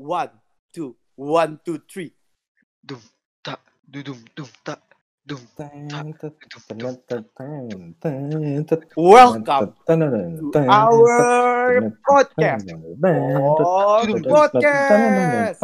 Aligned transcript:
One, 0.00 0.32
two, 0.72 0.96
one, 1.12 1.60
two, 1.60 1.76
three. 1.84 2.08
Dum 2.80 3.04
tak 3.44 3.60
dudum 3.84 4.16
dum 4.32 4.48
tak 4.64 4.80
dum 5.28 5.44
Welcome 8.96 9.76
to 9.84 10.60
our 10.72 11.12
podcast. 12.00 12.64
Podcast. 14.24 15.60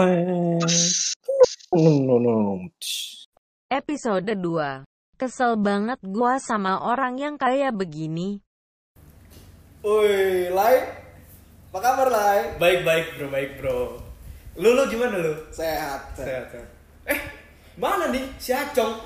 Episode 3.73 4.37
2 4.37 4.85
Kesel 5.17 5.57
banget 5.57 5.97
gua 6.05 6.37
sama 6.37 6.85
orang 6.85 7.17
yang 7.17 7.41
kayak 7.41 7.73
begini. 7.73 8.45
Woi, 9.81 10.53
Lai. 10.53 10.85
Apa 11.73 11.79
kabar, 11.81 12.09
Lai? 12.13 12.41
Baik 12.61 12.85
baik 12.85 13.07
bro, 13.17 13.29
baik 13.33 13.53
bro. 13.57 14.06
Lu 14.57 14.73
lu 14.73 14.83
gimana 14.89 15.21
lu? 15.21 15.33
Sehat. 15.53 16.01
Sehat. 16.17 16.45
sehat. 16.49 16.69
Eh, 17.07 17.19
mana 17.77 18.09
nih 18.09 18.25
si 18.41 18.57
Acong? 18.57 18.97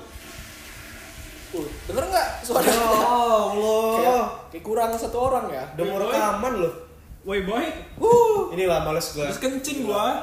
Uh, 1.51 1.67
denger 1.83 2.07
nggak 2.07 2.27
suara? 2.41 2.63
Ya 2.63 2.79
Allah. 2.79 3.91
Kayak, 3.99 4.23
kayak 4.55 4.63
kurang 4.63 4.91
satu 4.95 5.17
orang 5.27 5.51
ya. 5.51 5.63
Udah 5.75 5.85
mau 5.85 5.99
rekaman 5.99 6.53
loh. 6.63 6.73
Woi 7.21 7.43
boy, 7.45 7.61
Uh, 8.01 8.49
Inilah 8.55 8.81
males 8.81 9.13
gua. 9.13 9.29
terus 9.29 9.37
kencing 9.37 9.85
gua. 9.85 10.17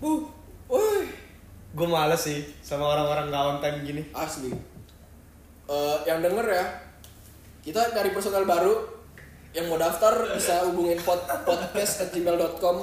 uh, 0.00 0.20
woi. 0.70 1.04
Gua 1.74 1.88
males 1.90 2.22
sih 2.22 2.40
sama 2.62 2.88
orang-orang 2.88 3.28
gak 3.28 3.42
on 3.44 3.58
time 3.60 3.78
gini. 3.84 4.02
Asli. 4.14 4.48
Eh, 5.68 5.96
yang 6.08 6.24
denger 6.24 6.48
ya, 6.48 6.64
kita 7.60 7.92
cari 7.92 8.16
personal 8.16 8.48
baru. 8.48 8.72
Yang 9.52 9.64
mau 9.68 9.76
daftar 9.76 10.32
bisa 10.32 10.64
hubungin 10.64 10.96
pod 11.02 11.20
podcast@gmail.com. 11.44 12.76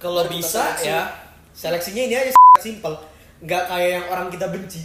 Kalau 0.00 0.22
Ntar 0.24 0.30
kita 0.30 0.36
bisa 0.40 0.64
ya, 0.80 1.00
seleksinya 1.52 2.02
ini 2.08 2.14
aja 2.16 2.32
simple. 2.66 2.96
Nggak 3.42 3.64
kayak 3.68 3.90
yang 4.00 4.06
orang 4.12 4.28
kita 4.32 4.46
benci. 4.52 4.82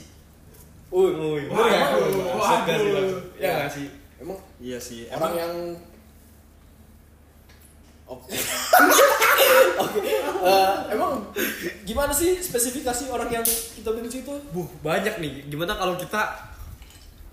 Uy, 0.87 1.11
Uy, 1.11 1.41
Wah, 1.51 1.67
ya? 1.67 1.83
Ya 3.35 3.49
nggak 3.59 3.71
sih? 3.75 3.87
Emang 4.17 4.39
Iya 4.57 4.79
sih. 4.79 5.05
orang 5.11 5.11
Emang 5.11 5.33
yang 5.35 5.53
Oke. 8.07 8.31
Oke. 9.83 9.99
Eh, 9.99 10.75
emang 10.95 11.27
gimana 11.83 12.15
sih 12.15 12.39
spesifikasi 12.39 13.11
orang 13.11 13.27
yang 13.27 13.43
kita 13.43 13.91
benci 13.91 14.23
itu? 14.23 14.31
Buh, 14.55 14.63
banyak 14.79 15.19
nih. 15.19 15.51
Gimana 15.51 15.75
kalau 15.75 15.99
kita 15.99 16.46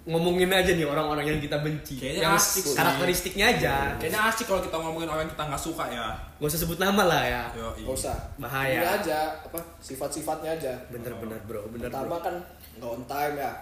ngomongin 0.04 0.52
aja 0.52 0.68
nih 0.70 0.84
orang-orang 0.84 1.24
yang 1.26 1.40
kita 1.40 1.64
benci. 1.64 1.96
Kayaknya 1.96 2.20
yang 2.22 2.36
asik 2.36 2.60
sih. 2.62 2.76
karakteristiknya 2.76 3.46
aja. 3.50 3.74
kayaknya 3.96 4.20
asik 4.28 4.44
kalau 4.44 4.60
kita 4.60 4.76
ngomongin 4.76 5.08
orang 5.08 5.24
yang 5.24 5.32
kita 5.32 5.44
nggak 5.48 5.62
suka 5.62 5.84
ya. 5.88 6.12
Gak 6.36 6.44
usah 6.44 6.60
sebut 6.60 6.76
nama 6.76 7.02
lah 7.04 7.22
ya. 7.24 7.42
Yo, 7.56 7.72
Gak 7.72 7.94
usah. 7.96 8.16
Bahaya. 8.36 8.76
Ini 8.76 8.88
aja 9.00 9.18
apa 9.40 9.58
sifat-sifatnya 9.80 10.50
aja. 10.54 10.72
Bener-bener 10.92 11.40
bro, 11.44 11.64
bener 11.68 11.88
Pertama 11.88 12.16
bro. 12.16 12.24
kan 12.24 12.34
nggak 12.76 12.90
on 12.90 13.02
time 13.06 13.34
ya. 13.38 13.52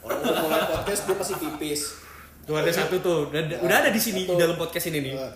Orang 0.00 0.18
udah 0.18 0.34
mulai 0.40 0.60
podcast 0.66 1.02
dia 1.04 1.14
pasti 1.14 1.34
pipis. 1.36 1.80
Tuh 2.42 2.56
ada 2.56 2.72
satu 2.72 2.96
tuh, 2.98 3.30
udah, 3.30 3.38
ada- 3.38 3.60
udah 3.60 3.76
ada 3.86 3.90
di 3.92 4.00
sini 4.00 4.24
di 4.24 4.32
Satu. 4.32 4.40
dalam 4.40 4.56
podcast 4.56 4.86
ini 4.88 4.98
nih. 4.98 5.12
Eh. 5.14 5.32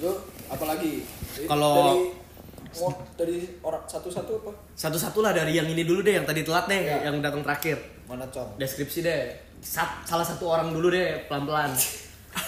Lu 0.00 0.10
apalagi? 0.46 1.02
Kalau- 1.44 1.76
dari 1.76 2.23
mau 2.76 2.90
dari 3.14 3.36
orang 3.60 3.82
satu-satu 3.84 4.32
apa? 4.42 4.50
Satu-satu 4.74 5.18
lah 5.20 5.30
dari 5.30 5.54
yang 5.54 5.66
ini 5.66 5.82
dulu 5.82 6.00
deh, 6.00 6.16
yang 6.16 6.26
tadi 6.26 6.42
telat 6.42 6.66
deh, 6.66 6.80
Ya. 6.80 7.06
yang 7.06 7.18
datang 7.18 7.42
terakhir. 7.42 7.78
Mana 8.04 8.26
cong? 8.28 8.58
Deskripsi 8.58 9.00
deh. 9.00 9.30
Sat- 9.60 10.04
salah 10.04 10.24
satu 10.24 10.50
orang 10.50 10.70
dulu 10.70 10.90
deh, 10.90 11.24
pelan-pelan. 11.26 11.72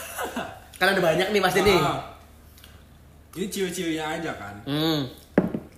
kan 0.81 0.87
ada 0.93 1.01
banyak 1.01 1.33
nih 1.33 1.41
pasti 1.41 1.61
nih. 1.63 1.79
Ah. 1.79 2.01
Ini 3.37 3.47
ciri-cirinya 3.49 4.17
aja 4.17 4.33
kan. 4.37 4.55
Hmm. 4.65 5.05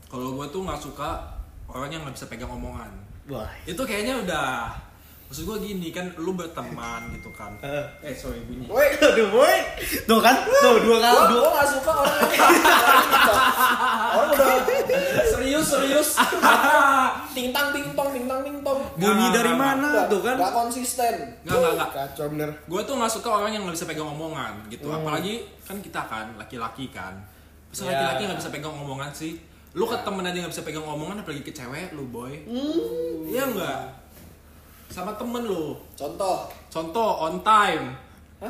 Kalau 0.06 0.34
gua 0.34 0.46
tuh 0.48 0.62
nggak 0.62 0.78
suka 0.78 1.18
orang 1.68 1.90
yang 1.90 2.00
nggak 2.06 2.14
bisa 2.14 2.27
pegang 2.27 2.50
omongan. 2.50 2.90
Wah. 3.28 3.50
Itu 3.62 3.83
kayaknya 3.83 4.18
udah. 4.24 4.72
Maksud 5.28 5.44
gua 5.44 5.56
gini 5.58 5.88
kan, 5.88 6.08
lu 6.16 6.32
berteman 6.32 7.12
gitu 7.12 7.28
kan. 7.30 7.52
Eh. 7.61 7.84
Eh 8.02 8.16
sorry 8.16 8.40
bunyi. 8.42 8.64
Woi, 8.64 8.96
Aduh, 8.96 9.28
boy. 9.28 9.56
Tuh 10.02 10.18
kan? 10.18 10.40
Tuh 10.40 10.80
dua 10.80 10.96
kali, 10.98 11.20
dua. 11.28 11.39
gua 11.39 11.50
gak 11.55 11.68
suka 11.68 11.92
orang 11.94 12.16
yang 12.27 12.48
Orang 14.08 14.30
udah 14.33 14.48
serius 15.28 15.67
serius. 15.68 16.08
Tintang 17.36 17.67
tintong 17.70 18.08
tintang 18.11 18.40
tintong. 18.40 18.78
Bunyi 18.96 19.28
Nggak, 19.28 19.36
dari 19.36 19.52
nggak, 19.52 19.61
mana 19.61 19.86
Nggak, 19.86 20.06
tuh 20.08 20.20
kan? 20.24 20.36
Gak 20.36 20.55
konsisten. 20.56 21.14
Nggak, 21.44 21.56
nggak, 21.56 21.72
nggak. 21.77 21.90
Kacau 21.92 22.27
bener. 22.33 22.50
Gue 22.64 22.80
tuh 22.83 22.94
nggak 22.96 23.12
suka 23.12 23.28
orang 23.30 23.50
yang 23.52 23.62
nggak 23.68 23.77
bisa 23.77 23.86
pegang 23.86 24.08
omongan 24.08 24.52
gitu. 24.68 24.88
Hmm. 24.88 24.98
Apalagi 24.98 25.34
kan 25.62 25.77
kita 25.78 26.00
kan 26.02 26.27
laki-laki 26.34 26.88
kan. 26.88 27.14
Masa 27.68 27.84
Ya. 27.84 27.88
laki-laki 27.92 28.22
nggak 28.27 28.40
bisa 28.40 28.50
pegang 28.50 28.74
omongan 28.74 29.12
sih? 29.12 29.36
Lu 29.77 29.84
ke 29.84 30.00
temen 30.00 30.24
aja 30.24 30.40
nggak 30.40 30.52
bisa 30.56 30.64
pegang 30.64 30.83
omongan, 30.83 31.20
apalagi 31.20 31.44
ke 31.44 31.52
cewek 31.52 31.92
lu 31.92 32.08
boy. 32.08 32.33
Hmm. 32.48 33.28
Iya 33.28 33.44
nggak? 33.44 33.80
Sama 34.88 35.12
temen 35.14 35.42
lu. 35.42 35.76
Contoh. 35.94 36.48
Contoh 36.68 37.08
on 37.22 37.40
time. 37.40 37.94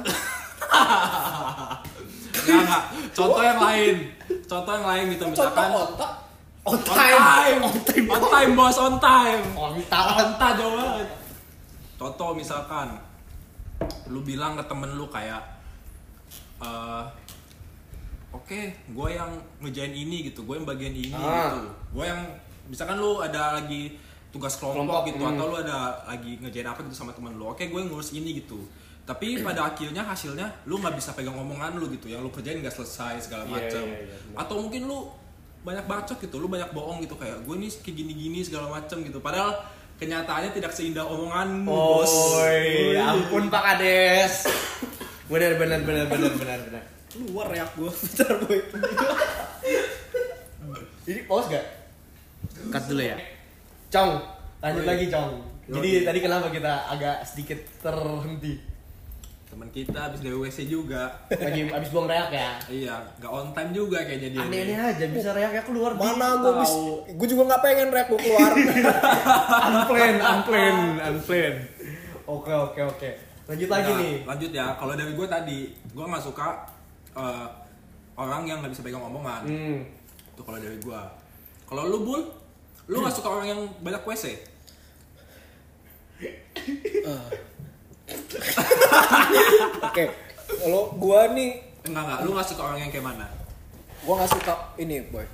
Nggak 2.38 2.60
nggak. 2.64 2.82
Contoh 3.12 3.42
yang 3.42 3.60
lain. 3.60 3.94
Contoh 4.44 4.72
yang 4.72 4.86
lain 4.86 5.04
gitu 5.10 5.24
Contoh 5.26 5.44
misalkan. 5.44 5.68
otak. 5.74 6.12
On 6.64 6.74
On 6.74 6.84
time. 6.84 7.58
On 8.08 8.22
time 8.24 8.52
bos 8.54 8.76
on 8.76 8.94
time. 8.98 9.42
Onta. 9.54 10.00
Onta 10.18 10.46
jauh 10.54 10.74
banget. 10.74 11.08
Contoh 11.96 12.30
misalkan 12.32 12.88
lu 14.08 14.20
bilang 14.22 14.54
ke 14.54 14.64
temen 14.64 14.90
lu 14.92 15.06
kayak 15.06 15.38
eh 16.58 17.04
oke 18.28 18.60
gue 18.90 19.08
yang 19.08 19.30
ngejain 19.60 19.94
ini 19.94 20.26
gitu 20.26 20.42
gue 20.42 20.58
yang 20.58 20.66
bagian 20.66 20.90
ini 20.90 21.14
Ah. 21.14 21.54
gitu 21.54 21.70
gue 21.94 22.04
yang 22.04 22.20
misalkan 22.66 22.98
lu 22.98 23.22
ada 23.22 23.54
lagi 23.54 23.94
tugas 24.38 24.54
kelompok, 24.54 24.78
Kelompok, 24.86 25.00
gitu 25.10 25.22
hmm. 25.26 25.32
atau 25.34 25.44
lu 25.50 25.56
ada 25.58 25.78
lagi 26.06 26.32
ngejain 26.38 26.68
apa 26.70 26.80
gitu 26.86 26.94
sama 26.94 27.10
temen 27.10 27.34
lu 27.34 27.50
oke 27.50 27.58
gue 27.58 27.80
ngurus 27.90 28.14
ini 28.14 28.38
gitu 28.38 28.62
tapi 29.02 29.42
pada 29.42 29.74
akhirnya 29.74 30.06
hasilnya 30.06 30.62
lu 30.70 30.78
nggak 30.78 30.94
bisa 30.94 31.10
pegang 31.18 31.34
omongan 31.34 31.74
lu 31.74 31.90
gitu 31.90 32.06
yang 32.06 32.22
lu 32.22 32.30
kerjain 32.30 32.62
nggak 32.62 32.70
selesai 32.70 33.26
segala 33.26 33.50
macam 33.50 33.82
iya, 33.82 34.06
iya, 34.06 34.14
benar. 34.14 34.46
atau 34.46 34.54
mungkin 34.62 34.86
lu 34.86 35.10
banyak 35.66 35.84
bacot 35.90 36.18
gitu 36.22 36.38
lu 36.38 36.46
banyak 36.46 36.70
bohong 36.70 37.02
gitu 37.02 37.18
kayak 37.18 37.42
gue 37.42 37.54
nih 37.58 37.70
kayak 37.82 37.96
gini-gini 37.98 38.38
segala 38.46 38.70
macam 38.70 39.02
gitu 39.02 39.18
padahal 39.18 39.58
kenyataannya 39.98 40.54
tidak 40.54 40.70
seindah 40.70 41.02
omonganmu 41.02 41.66
bos 41.66 42.14
Oi, 42.38 42.94
ampun 42.94 43.50
Pak 43.50 43.62
Kades. 43.74 44.46
Benar 45.28 45.60
benar 45.60 45.84
benar 45.84 46.08
benar 46.08 46.32
benar 46.40 46.58
benar. 46.64 46.82
Keluar 47.12 47.52
reak 47.52 47.68
gua. 47.76 47.92
Bentar 48.00 48.32
boy. 48.48 48.64
Ini 51.04 51.20
pause 51.28 51.52
gak? 51.52 51.66
Cut 52.72 52.84
dulu 52.88 53.04
ya. 53.04 53.20
Cong, 53.88 54.10
lanjut 54.58 54.82
Oi. 54.82 54.88
lagi 54.88 55.06
Cong. 55.08 55.32
Jadi 55.70 55.88
Yoi. 55.90 56.04
tadi 56.04 56.18
kenapa 56.18 56.46
kita 56.48 56.72
agak 56.88 57.16
sedikit 57.24 57.58
terhenti? 57.78 58.54
teman 59.48 59.64
kita 59.70 59.96
habis 59.98 60.20
dari 60.20 60.36
WC 60.36 60.68
juga 60.68 61.08
Lagi 61.26 61.64
abis 61.66 61.88
buang 61.88 62.04
reak 62.04 62.28
ya. 62.30 62.52
iya 62.68 63.00
nggak 63.16 63.32
on 63.32 63.48
time 63.50 63.72
juga 63.72 63.96
kayaknya 63.98 64.28
dia 64.30 64.40
Aneh-aneh 64.44 64.76
aja 64.92 65.04
bisa 65.08 65.32
reaknya 65.32 65.64
keluar 65.64 65.90
di- 65.90 65.98
Mana 65.98 66.36
gua 66.36 66.52
bis, 66.60 66.72
gua 67.08 67.26
juga 67.26 67.42
nggak 67.48 67.62
pengen 67.64 67.88
reak 67.88 68.06
gua 68.06 68.20
keluar. 68.20 68.50
unplanned, 69.72 70.20
unplanned, 70.30 70.82
unplanned. 71.00 71.58
Oke 72.26 72.52
oke 72.52 72.80
oke. 72.84 73.10
Lanjut 73.46 73.68
lagi 73.68 73.88
Nah, 73.88 73.98
nih. 73.98 74.14
lanjut 74.26 74.50
ya 74.52 74.66
kalau 74.74 74.92
dari 74.92 75.12
gue 75.12 75.26
tadi 75.26 75.58
gue 75.72 76.04
nggak 76.04 76.20
suka 76.22 76.48
eh, 77.14 77.46
orang 78.14 78.44
yang 78.44 78.60
nggak 78.60 78.72
bisa 78.76 78.84
pegang 78.84 79.00
omongan 79.02 79.42
Hmm. 79.42 79.80
itu 80.28 80.42
kalau 80.44 80.60
dari 80.60 80.76
gue 80.76 81.00
kalau 81.64 81.82
lu 81.88 82.04
bul 82.04 82.20
lu 82.88 83.04
nggak 83.04 83.14
suka 83.14 83.28
orang 83.28 83.46
yang 83.52 83.60
banyak 83.84 84.02
WC 84.02 84.24
Oke. 89.88 90.04
Kalau 90.48 90.82
gua 90.96 91.30
nih 91.34 91.60
enggak 91.86 92.02
enggak. 92.02 92.18
Lu 92.26 92.30
nggak 92.34 92.48
suka 92.48 92.62
orang 92.66 92.80
yang 92.82 92.90
kayak 92.90 93.06
mana? 93.06 93.26
gua 94.06 94.24
nggak 94.24 94.30
suka 94.30 94.54
ini 94.78 95.04
boy. 95.10 95.26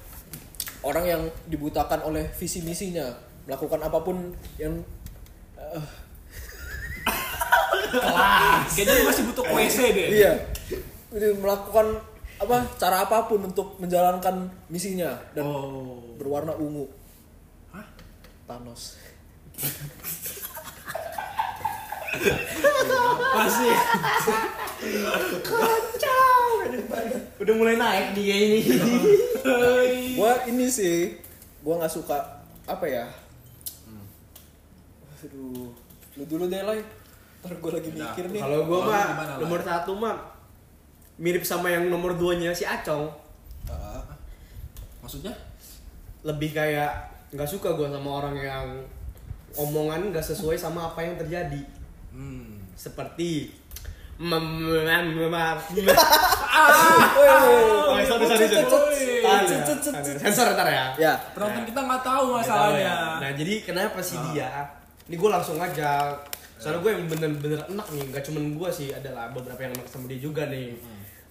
Orang 0.84 1.04
yang 1.04 1.22
dibutakan 1.48 2.04
oleh 2.04 2.28
visi 2.36 2.60
misinya 2.65 3.09
melakukan 3.45 3.80
apa 3.80 3.98
pun 4.00 4.33
yang 4.57 4.80
eh, 5.60 5.84
kayaknya 8.72 8.92
lu 9.00 9.04
masih 9.09 9.22
butuh 9.30 9.45
WC 9.53 9.78
deh. 9.92 10.09
iya. 10.12 10.33
Jadi 11.12 11.39
melakukan 11.39 12.00
apa 12.41 12.66
cara 12.80 13.07
apa 13.07 13.30
pun 13.30 13.47
untuk 13.47 13.78
menjalankan 13.78 14.50
misinya 14.72 15.15
dan 15.36 15.45
oh. 15.47 16.16
berwarna 16.18 16.57
ungu? 16.57 16.89
Thanos. 18.45 19.01
Masih. 23.35 23.75
Udah 27.41 27.55
mulai 27.57 27.77
naik 27.77 28.07
nih 28.17 28.25
kayak 28.25 28.43
ini. 28.45 28.61
gua 30.17 30.33
ini 30.49 30.67
sih 30.71 31.19
gua 31.65 31.81
nggak 31.81 31.93
suka 31.93 32.17
apa 32.69 32.85
ya? 32.89 33.05
Aduh 35.25 35.73
lu 36.15 36.25
dulu 36.29 36.45
deh 36.47 36.63
lah 36.63 36.77
ntar 37.41 37.57
gua 37.61 37.81
lagi 37.81 37.91
mikir 37.93 38.25
nih. 38.29 38.41
Kalau 38.45 38.69
gua 38.69 38.79
mah 38.85 39.07
nomor 39.41 39.61
satu 39.65 39.97
mah 39.97 40.17
mirip 41.17 41.43
sama 41.47 41.73
yang 41.73 41.89
nomor 41.89 42.13
duanya 42.15 42.53
si 42.53 42.69
Acong. 42.69 43.09
Maksudnya? 45.01 45.33
Lebih 46.25 46.57
kayak 46.57 47.14
nggak 47.34 47.48
suka 47.51 47.75
gue 47.75 47.91
sama 47.91 48.10
orang 48.22 48.36
yang 48.39 48.66
omongan 49.59 50.15
nggak 50.15 50.22
sesuai 50.22 50.54
sama 50.54 50.86
apa 50.95 51.03
yang 51.03 51.19
terjadi. 51.19 51.63
Hmm. 52.15 52.63
Seperti. 52.78 53.51
Sensor 60.22 60.54
ntar 60.54 60.69
ya. 60.71 60.86
Ya. 60.95 61.15
Penonton 61.34 61.66
kita 61.66 61.81
nggak 61.83 62.03
tahu 62.07 62.27
Nggak 62.31 62.39
masalahnya. 62.47 62.78
ya. 62.86 62.97
Nah 63.19 63.31
jadi 63.34 63.54
kenapa 63.66 63.98
sih 63.98 64.19
dia? 64.31 64.51
Ini 65.10 65.15
gue 65.19 65.31
langsung 65.31 65.59
aja. 65.59 66.15
Soalnya 66.54 66.81
gue 66.81 66.91
yang 66.95 67.04
bener-bener 67.10 67.60
enak 67.66 67.86
nih. 67.92 68.04
Gak 68.15 68.25
cuman 68.31 68.57
gue 68.57 68.71
sih, 68.72 68.89
adalah 68.95 69.28
beberapa 69.34 69.59
yang 69.60 69.75
enak 69.75 69.84
sama 69.91 70.07
dia 70.09 70.21
juga 70.22 70.47
nih. 70.48 70.78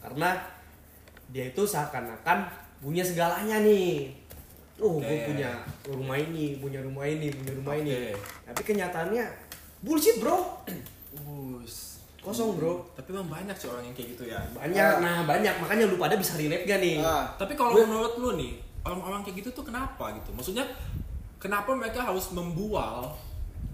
Karena 0.04 0.36
dia 1.32 1.50
itu 1.50 1.64
seakan-akan 1.64 2.46
punya 2.84 3.02
segalanya 3.02 3.64
nih. 3.64 4.12
Oh, 4.84 5.00
gue 5.00 5.08
Oke. 5.08 5.32
punya 5.32 5.52
rumah 5.88 6.18
ini, 6.20 6.60
punya 6.60 6.84
rumah 6.84 7.08
ini, 7.08 7.32
punya 7.32 7.54
rumah 7.56 7.76
ini. 7.80 8.12
Oke. 8.12 8.12
Tapi 8.52 8.62
kenyataannya 8.68 9.26
bullshit 9.80 10.20
bro. 10.20 10.60
Us. 11.64 12.04
Kosong 12.20 12.60
bro. 12.60 12.84
Tapi 12.92 13.16
memang 13.16 13.32
banyak 13.32 13.56
sih 13.56 13.72
orang 13.72 13.88
yang 13.88 13.96
kayak 13.96 14.10
gitu 14.20 14.24
ya. 14.28 14.44
Banyak, 14.52 15.00
nah 15.00 15.24
banyak. 15.24 15.56
Makanya 15.64 15.88
lu 15.88 15.96
pada 15.96 16.20
bisa 16.20 16.36
relate 16.36 16.68
gak 16.68 16.84
nih? 16.84 17.00
Ah, 17.00 17.32
Tapi 17.40 17.56
kalau 17.56 17.80
menurut 17.80 18.20
lu 18.20 18.36
nih, 18.36 18.60
orang-orang 18.84 19.24
kayak 19.24 19.40
gitu 19.40 19.50
tuh 19.56 19.64
kenapa 19.72 20.12
gitu? 20.20 20.36
Maksudnya 20.36 20.68
kenapa 21.40 21.72
mereka 21.72 22.04
harus 22.04 22.32
membual 22.36 23.16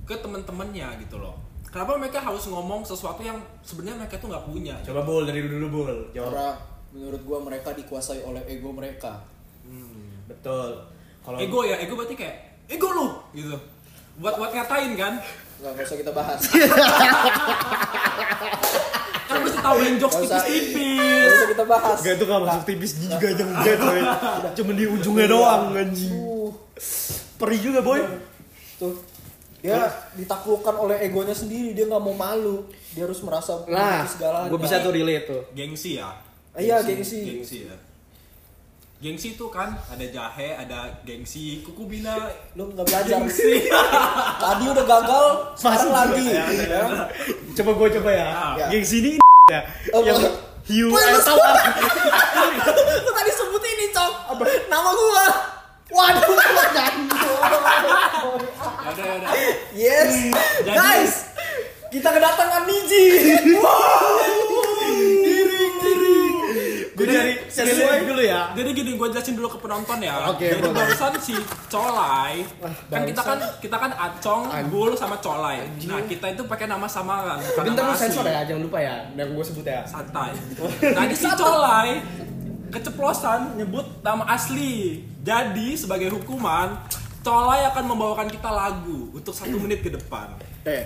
ke 0.05 0.13
teman-temannya 0.13 1.01
gitu 1.09 1.17
loh? 1.17 1.33
Kenapa 1.69 1.97
mereka 1.97 2.17
harus 2.21 2.49
ngomong 2.49 2.81
sesuatu 2.81 3.21
yang 3.21 3.37
sebenarnya 3.61 4.05
mereka 4.05 4.17
tuh 4.17 4.29
nggak 4.29 4.45
punya? 4.45 4.73
Coba 4.85 5.05
bol 5.05 5.25
dari 5.25 5.45
dulu 5.45 5.57
dulu 5.57 5.67
bol. 5.85 5.97
Jawab. 6.13 6.33
karena 6.33 6.49
menurut 6.89 7.21
gua 7.21 7.37
mereka 7.45 7.69
dikuasai 7.77 8.25
oleh 8.25 8.41
ego 8.49 8.73
mereka. 8.73 9.21
Betul. 10.29 10.77
Kalau 11.29 11.37
Ego 11.37 11.61
ya, 11.61 11.77
ego 11.77 11.93
berarti 11.93 12.17
kayak 12.17 12.35
ego 12.65 12.89
lu 12.89 13.07
gitu. 13.31 13.53
Buat 14.17 14.33
buat 14.35 14.49
ngatain 14.49 14.97
kan? 14.97 15.13
Nggak, 15.61 15.85
usah 15.85 15.97
kita 15.99 16.09
bahas. 16.09 16.41
Kan 19.21 19.37
mesti 19.45 19.59
tahuin 19.61 19.95
jokes 20.01 20.15
Nggak 20.15 20.25
usah- 20.25 20.41
tipis-tipis. 20.41 20.97
Nggak 20.97 21.29
usah 21.31 21.47
kita 21.47 21.65
bahas. 21.65 21.97
Gak 22.01 22.13
itu 22.17 22.25
gak 22.25 22.41
masuk 22.41 22.63
tipis 22.65 22.91
juga 22.97 23.27
aja 23.29 23.43
enggak 23.45 23.75
coy 23.77 24.01
Cuma 24.57 24.71
di 24.73 24.85
ujungnya 24.87 25.27
doang 25.27 25.63
anjing 25.71 26.09
Uh, 26.09 26.49
Perih 27.37 27.61
juga 27.61 27.79
boy 27.79 28.01
tuh. 28.75 28.97
Dia 29.59 29.85
ditaklukkan 30.15 30.71
oleh 30.73 31.03
egonya 31.03 31.35
sendiri, 31.35 31.75
dia 31.75 31.85
nggak 31.85 31.99
mau 31.99 32.15
malu. 32.15 32.65
Dia 32.89 33.05
harus 33.05 33.19
merasa 33.21 33.59
Nah, 33.67 34.01
segalanya. 34.03 34.49
gue 34.49 34.57
bisa 34.57 34.79
tuh 34.79 34.89
relate 34.89 35.25
tuh 35.27 35.41
Gengsi 35.53 35.99
ya. 35.99 36.09
Iya, 36.55 36.81
gengsi. 36.81 37.19
Gengsi 37.21 37.57
ya. 37.67 37.75
Gengsi 38.99 39.39
tuh 39.39 39.47
kan 39.47 39.71
ada 39.87 40.03
jahe, 40.03 40.59
ada 40.59 40.91
gengsi, 41.07 41.63
kuku 41.63 41.87
bina, 41.87 42.19
Lu 42.51 42.67
nggak 42.67 42.83
belajar. 42.83 43.15
gengsi. 43.23 43.71
Tadi 44.43 44.63
udah 44.67 44.83
gagal, 44.83 45.25
sekarang 45.55 45.91
lagi. 45.95 46.27
Ya, 46.27 46.43
ya, 46.51 46.65
ya. 46.67 46.83
Coba 47.55 47.71
gue 47.79 47.87
coba 47.95 48.09
ya 48.11 48.27
Ya. 48.59 48.65
Geng 48.67 48.83
sini 48.83 49.11
ya 49.55 49.63
Oh, 49.95 50.03
Yang 50.03 50.35
hiu 50.67 50.91
air 50.91 51.15
tawar 51.23 51.55
Lu 53.07 53.11
tadi 53.15 53.31
sebut 53.31 53.63
ini, 53.63 53.85
Cok. 53.95 54.11
Nama 54.67 54.89
gua. 54.91 55.25
Waduh, 55.89 56.27
udah. 56.27 56.87
Yes. 59.71 60.11
Guys, 60.67 61.13
kita 61.87 62.09
kedatangan 62.11 62.67
Niji. 62.67 63.05
Gue 66.99 67.07
dari 67.07 67.33
sesuai 67.47 67.99
dulu 68.03 68.19
ya 68.19 68.51
Jadi 68.51 68.69
gini, 68.75 68.91
gue 68.99 69.07
jelasin 69.07 69.33
dulu 69.39 69.47
ke 69.47 69.57
penonton 69.63 69.97
ya. 70.03 70.27
Oke, 70.27 70.51
Jadi 70.51 70.59
boleh. 70.59 70.75
barusan 70.75 71.11
si 71.23 71.35
Colai, 71.71 72.43
kan 72.91 73.01
kita 73.07 73.21
kan 73.23 73.39
kita 73.63 73.75
kan 73.79 73.91
Acong, 73.95 74.51
Bul 74.67 74.91
sama 74.99 75.15
Colai. 75.23 75.63
Nah 75.87 76.03
kita 76.03 76.35
itu 76.35 76.43
pakai 76.43 76.67
nama 76.67 76.83
samaran. 76.85 77.39
bukan 77.39 77.55
Tapi 77.55 77.67
ntar 77.71 77.83
nama 77.87 77.95
lu 77.95 78.01
sensor 78.03 78.25
ya 78.27 78.41
jangan 78.43 78.61
lupa 78.67 78.77
ya 78.83 78.95
Yang 79.15 79.29
gue 79.31 79.45
sebut 79.47 79.65
ya 79.65 79.81
Santai. 79.87 80.35
Tadi 80.99 81.15
si 81.15 81.27
Colai 81.31 81.89
keceplosan 82.69 83.57
nyebut 83.57 83.85
nama 84.03 84.27
asli. 84.29 85.01
Jadi 85.23 85.75
sebagai 85.75 86.13
hukuman, 86.13 86.77
Colai 87.19 87.67
akan 87.67 87.83
membawakan 87.95 88.27
kita 88.27 88.49
lagu 88.49 89.09
untuk 89.11 89.31
satu 89.31 89.55
menit 89.63 89.81
ke 89.83 89.89
depan. 89.91 90.35
Eh, 90.67 90.83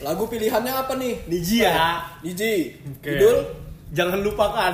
lagu 0.00 0.28
pilihannya 0.28 0.72
apa 0.72 0.92
nih? 0.94 1.24
Niji 1.26 1.64
ya 1.64 2.04
Niji. 2.20 2.76
Oke. 2.84 3.10
Judul 3.16 3.36
Jangan 3.94 4.18
lupakan 4.22 4.72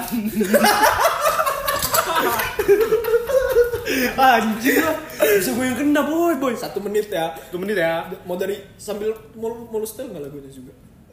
Anjir 4.12 4.80
lah 4.80 4.96
Bisa 5.20 5.50
gue 5.52 5.64
yang 5.68 5.76
kena 5.76 6.00
boy 6.06 6.34
boy 6.40 6.54
satu 6.56 6.80
menit 6.80 7.12
ya. 7.12 7.36
Satu 7.36 7.60
menit 7.60 7.76
ya 7.76 8.08
Mau 8.24 8.40
dari 8.40 8.56
sambil 8.80 9.12
mau 9.36 9.52
mau 9.68 9.78
lu 9.80 9.86
setel 9.88 10.08
nggak 10.08 10.22
lagunya 10.28 10.48
juga? 10.48 10.72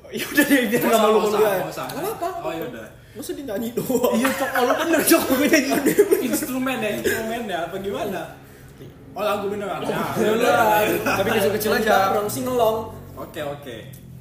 Ya 0.10 0.26
udah 0.26 0.46
deh 0.48 0.62
biar 0.74 0.82
gak 0.90 1.00
malu 1.00 1.18
malu 1.22 1.38
Nggak 1.38 1.54
ya. 1.54 1.64
Nggak 1.70 2.14
apa-apa. 2.18 2.30
Oh 2.42 2.52
yaudah. 2.56 2.88
Masa 3.18 3.32
dinyanyi 3.34 3.70
doang? 3.74 4.14
Iya 4.16 4.30
cok, 4.32 4.50
kalau 4.54 4.74
bener 4.80 5.02
cok 5.02 5.22
gue 5.28 5.48
nyanyi 5.50 5.94
Instrumen 6.30 6.78
ya, 6.78 6.90
instrumen 6.98 7.42
ya, 7.50 7.58
apa 7.68 7.76
gimana? 7.82 8.22
Oh 9.18 9.24
lagu 9.26 9.50
beneran. 9.50 9.82
Ya, 9.84 10.00
Beneran. 10.16 10.86
Tapi 11.04 11.30
kecil-kecil 11.34 11.72
aja. 11.82 12.14
Orang 12.14 12.30
singelong. 12.30 12.94
Oke 13.18 13.42
oke. 13.44 13.78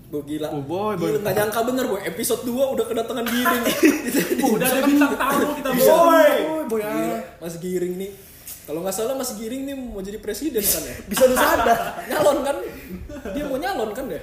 Gue 0.08 0.22
gila. 0.24 0.48
Oh, 0.48 0.62
boy, 0.62 0.96
boy. 0.96 1.12
Gila, 1.12 1.18
nggak 1.20 1.34
nyangka 1.36 1.60
bener 1.62 1.84
boy. 1.84 2.00
Episode 2.02 2.42
2 2.42 2.74
udah 2.74 2.84
kedatangan 2.86 3.24
giring. 3.24 3.64
Udah 4.48 4.66
ada 4.66 4.80
bintang 4.80 5.12
tamu 5.14 5.52
kita 5.54 5.68
Bisa. 5.76 5.92
boy. 5.92 6.32
boy. 6.66 6.80
Gila, 6.80 7.18
Mas 7.38 7.54
Giring 7.58 7.94
nih. 7.94 8.10
Kalau 8.64 8.80
nggak 8.80 8.94
salah 8.94 9.12
Mas 9.12 9.32
Giring 9.32 9.62
nih 9.64 9.74
mau 9.74 10.00
jadi 10.00 10.16
presiden 10.16 10.60
kan 10.60 10.82
ya? 10.82 10.96
Bisa 11.04 11.22
lu 11.24 11.32
sadar 11.32 11.78
Nyalon 12.10 12.38
kan? 12.40 12.56
Dia 13.32 13.44
mau 13.44 13.56
nyalon 13.56 13.90
kan 13.92 14.04
ya? 14.08 14.20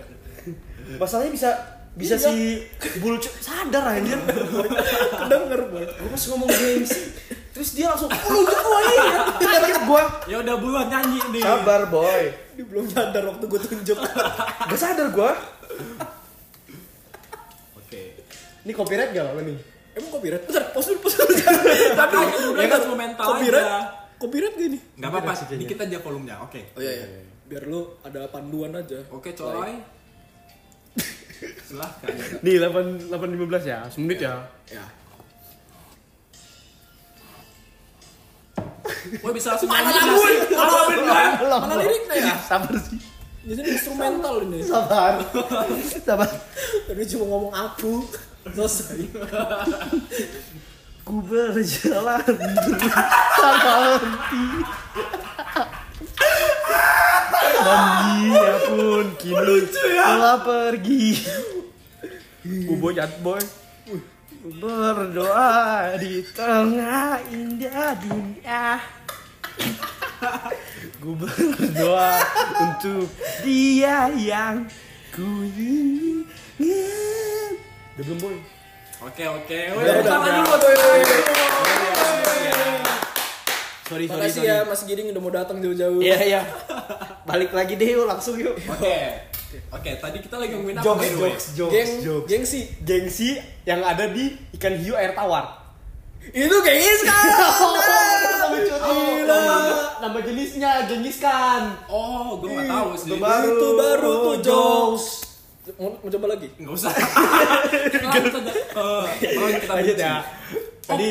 Masalahnya 0.98 1.32
bisa 1.32 1.50
bisa 1.96 2.14
Iya. 2.14 2.28
si 2.28 2.36
bulu 3.00 3.16
sadar 3.22 3.86
anjir 3.88 4.20
Kedenger 5.22 5.62
boy. 5.66 5.86
Gue 5.86 6.10
pas 6.12 6.24
ngomong 6.28 6.50
gengsi 6.52 7.02
Terus 7.52 7.70
dia 7.72 7.88
langsung 7.88 8.12
Oh 8.12 8.30
lu 8.30 8.42
gitu 8.44 8.70
iya 8.92 9.22
Tidak 9.34 9.60
inget 9.64 9.82
gue 9.82 10.04
Ya 10.28 10.36
udah 10.42 10.56
buruan 10.60 10.88
nyanyi 10.90 11.22
nih. 11.32 11.42
Sabar 11.42 11.88
boy 11.88 12.22
Dia 12.54 12.66
belum 12.66 12.86
sadar 12.86 13.24
waktu 13.26 13.46
gue 13.46 13.60
tunjuk. 13.62 13.98
Gak 14.66 14.78
sadar 14.78 15.08
gue 15.10 15.32
Oke. 17.76 18.02
Ini 18.66 18.74
copyright 18.74 19.14
gak 19.14 19.26
apa 19.30 19.42
nih? 19.46 19.58
Emang 19.94 20.10
copyright? 20.10 20.44
Bentar, 20.50 20.64
pause 20.74 20.88
dulu, 20.90 21.00
pause 21.06 21.16
dulu. 21.22 21.34
Tapi 22.02 22.16
ya 22.58 22.66
kan 22.66 22.80
instrumental 22.82 23.26
Copyright? 23.30 23.62
aja. 23.64 23.80
Copyright 24.18 24.54
gak 24.58 24.68
ini? 24.68 24.80
Enggak 24.98 25.10
apa-apa, 25.14 25.32
dikit 25.54 25.78
aja 25.80 25.98
volumenya. 26.02 26.36
Oke. 26.42 26.62
Oh 26.74 26.82
iya 26.82 26.94
iya. 26.98 27.08
Biar 27.46 27.64
lu 27.70 27.94
ada 28.02 28.26
panduan 28.28 28.74
aja. 28.74 28.98
Oke, 29.14 29.38
Colai. 29.38 29.78
Silahkan. 31.62 32.10
Nih 32.46 32.58
8, 32.58 33.12
8.15 33.12 33.70
ya, 33.70 33.80
semenit 33.92 34.18
ya 34.18 34.34
Ya. 34.72 34.86
Gue 39.06 39.32
bisa 39.34 39.54
langsung 39.54 39.70
Mana 39.70 39.86
nyanyi 39.86 40.02
lagu? 40.02 40.18
sih? 40.18 40.38
Kalau 40.50 40.84
beneran. 40.90 41.30
Mana 41.62 41.74
liriknya 41.78 42.16
ya? 42.18 42.36
Sabar 42.42 42.74
sih 42.82 42.98
Biasanya 43.46 43.70
instrumental 43.70 44.36
ini. 44.42 44.60
Sabar 44.66 45.22
Sabar 46.10 46.30
Tapi 46.90 47.02
cuma 47.06 47.26
ngomong 47.30 47.54
aku. 47.54 47.94
Selesai. 48.46 49.10
Ku 51.06 51.22
berjalan 51.22 52.26
tanpa 53.38 53.74
henti. 53.98 54.46
Dan 57.66 57.86
dia 58.30 58.56
pun 58.70 59.06
kini 59.18 59.58
telah 59.70 60.38
pergi. 60.46 61.26
Ku 62.46 62.74
boyat 62.78 63.22
boy. 63.26 63.42
Berdoa 64.46 65.98
di 65.98 66.22
tengah 66.34 67.18
indah 67.34 67.98
dunia. 67.98 68.78
Ku 71.02 71.18
berdoa 71.18 72.22
untuk 72.62 73.10
dia 73.42 74.10
yang 74.14 74.70
ku 75.10 75.46
ingin 75.54 76.25
Udah 77.96 78.04
belum 78.12 78.20
boy? 78.20 78.36
Oke, 79.08 79.24
oke. 79.24 79.60
Udah, 79.72 79.94
udah. 80.04 80.44
buat 80.44 80.60
boy. 80.60 80.76
Sorry 83.86 84.10
Makasih 84.10 84.42
ya 84.44 84.66
Mas 84.66 84.82
Giring 84.84 85.14
udah 85.16 85.22
mau 85.24 85.32
datang 85.32 85.64
jauh-jauh. 85.64 86.04
Iya 86.04 86.18
iya. 86.20 86.42
Balik 87.24 87.56
lagi 87.56 87.80
deh 87.80 87.96
yuk 87.96 88.04
langsung 88.04 88.36
yuk. 88.36 88.58
Oke. 88.68 88.98
Oke, 89.72 89.96
tadi 89.96 90.20
kita 90.20 90.36
lagi 90.36 90.52
ngomongin 90.60 90.84
apa 90.84 90.84
Jokes, 90.84 91.00
the 91.00 91.16
way? 91.16 91.32
jokes, 91.32 91.46
jokes, 91.56 91.72
Geng, 91.72 91.92
jokes. 92.04 92.28
gengsi. 92.28 92.62
Gengsi 92.84 93.30
yang 93.64 93.80
ada 93.80 94.12
di 94.12 94.36
ikan 94.60 94.76
hiu 94.76 95.00
air 95.00 95.16
tawar. 95.16 95.64
Itu 96.36 96.56
gengis 96.60 97.00
kan? 97.08 97.24
Gila. 98.92 99.46
Nama 100.04 100.18
jenisnya 100.20 100.72
gengiskan. 100.92 101.80
Oh, 101.88 102.44
gue 102.44 102.52
nggak 102.52 102.68
tahu 102.68 102.90
sih. 103.00 103.10
Itu 103.16 103.70
baru 103.80 104.12
tuh 104.20 104.36
jokes. 104.44 105.25
Mau, 105.66 105.98
mau 105.98 106.06
coba 106.08 106.26
lagi? 106.30 106.46
Nggak 106.62 106.74
usah. 106.78 106.94
Eh, 106.94 107.90
kita 109.58 109.74
Lanjut 109.74 109.98
ya. 109.98 110.22
Tadi 110.86 111.10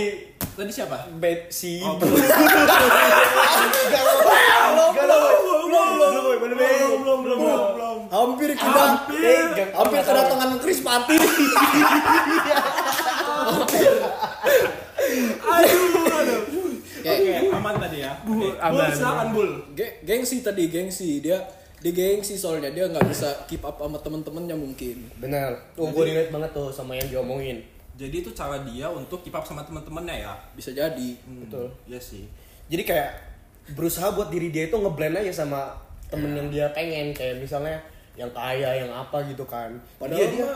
Tadi 0.54 0.70
siapa? 0.70 1.11
Bet 1.18 1.50
si 1.50 1.82
Oh, 1.82 1.99
belum. 1.99 2.14
Belum 4.94 5.11
belum 7.02 7.02
belum 7.02 7.18
belum 7.26 7.38
belum. 7.75 7.99
Hampir 8.06 8.54
kita 8.54 8.78
Hampir. 8.78 9.66
hampir 9.75 10.00
kedatangan 10.06 10.62
Chris 10.62 10.78
Pati. 10.78 11.18
Oke, 17.04 17.50
aman 17.50 17.75
tadi 17.76 17.99
ya. 18.00 18.12
Bul, 18.23 18.54
silakan 18.90 19.26
Bul. 19.34 19.50
Ge- 19.75 20.00
gengsi 20.02 20.40
tadi 20.40 20.70
gengsi. 20.70 21.20
Dia 21.20 21.42
dia 21.84 21.92
gengsi 21.92 22.40
soalnya 22.40 22.72
dia 22.72 22.88
nggak 22.88 23.04
bisa 23.12 23.28
keep 23.44 23.60
up 23.60 23.76
sama 23.76 24.00
temen-temennya 24.00 24.56
mungkin. 24.56 25.04
Benar. 25.20 25.52
Oh 25.76 25.92
gue 25.92 26.04
relate 26.08 26.32
banget 26.32 26.56
tuh 26.56 26.72
sama 26.72 26.96
yang 26.96 27.04
diomongin. 27.12 27.60
Jadi 28.00 28.24
itu 28.24 28.32
cara 28.32 28.64
dia 28.64 28.88
untuk 28.88 29.20
keep 29.20 29.36
up 29.36 29.44
sama 29.44 29.60
teman-temannya 29.68 30.24
ya. 30.24 30.32
bisa 30.56 30.72
jadi. 30.72 31.10
Hmm, 31.28 31.44
Betul. 31.44 31.68
Iya 31.84 32.00
sih. 32.00 32.24
jadi 32.72 32.80
kayak 32.88 33.10
berusaha 33.76 34.16
buat 34.16 34.32
diri 34.32 34.48
dia 34.48 34.72
itu 34.72 34.80
ngeblend 34.80 35.20
aja 35.20 35.44
sama 35.44 35.76
temen 36.08 36.32
yang 36.32 36.48
dia 36.48 36.72
pengen. 36.72 37.12
Kayak 37.12 37.44
misalnya 37.44 37.76
yang 38.16 38.32
kaya 38.32 38.80
yang 38.80 38.88
apa 38.88 39.20
gitu 39.28 39.44
kan. 39.44 39.76
Padahal 40.00 40.24
dia 40.24 40.28
dia 40.40 40.52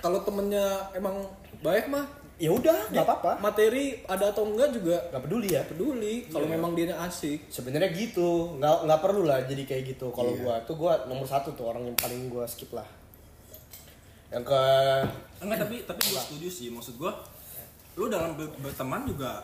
kalau 0.00 0.24
temennya 0.24 0.64
emang 0.96 1.20
baik 1.60 1.92
mah 1.92 2.08
ya 2.40 2.50
udah 2.56 2.88
nggak 2.88 3.04
apa-apa. 3.04 3.36
materi 3.44 4.00
ada 4.08 4.32
atau 4.32 4.48
enggak 4.48 4.72
juga 4.72 4.96
nggak 5.12 5.22
peduli 5.28 5.48
ya. 5.52 5.62
peduli. 5.68 6.24
Kalau 6.32 6.48
memang 6.48 6.72
dia 6.72 6.96
asik. 6.96 7.52
Sebenarnya 7.52 7.92
gitu. 7.92 8.56
Nggak 8.56 8.88
nggak 8.88 9.00
perlu 9.04 9.28
lah 9.28 9.44
jadi 9.44 9.62
kayak 9.68 9.94
gitu 9.94 10.08
kalau 10.08 10.32
gua. 10.40 10.56
Tuh 10.64 10.80
gua 10.80 11.04
nomor 11.04 11.28
satu 11.28 11.52
tuh 11.52 11.68
orang 11.68 11.84
yang 11.84 11.96
paling 12.00 12.32
gua 12.32 12.48
skip 12.48 12.72
lah. 12.72 12.88
Yang 14.32 14.48
ke 14.48 14.62
Enggak, 15.40 15.58
tapi 15.66 15.76
tapi 15.84 16.00
gue 16.04 16.20
setuju 16.20 16.48
sih. 16.52 16.68
Maksud 16.68 17.00
gue, 17.00 17.12
lu 17.96 18.12
dalam 18.12 18.36
ber- 18.36 18.52
berteman 18.60 19.08
juga 19.08 19.40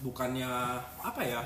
bukannya 0.00 0.46
apa 1.02 1.20
ya? 1.20 1.42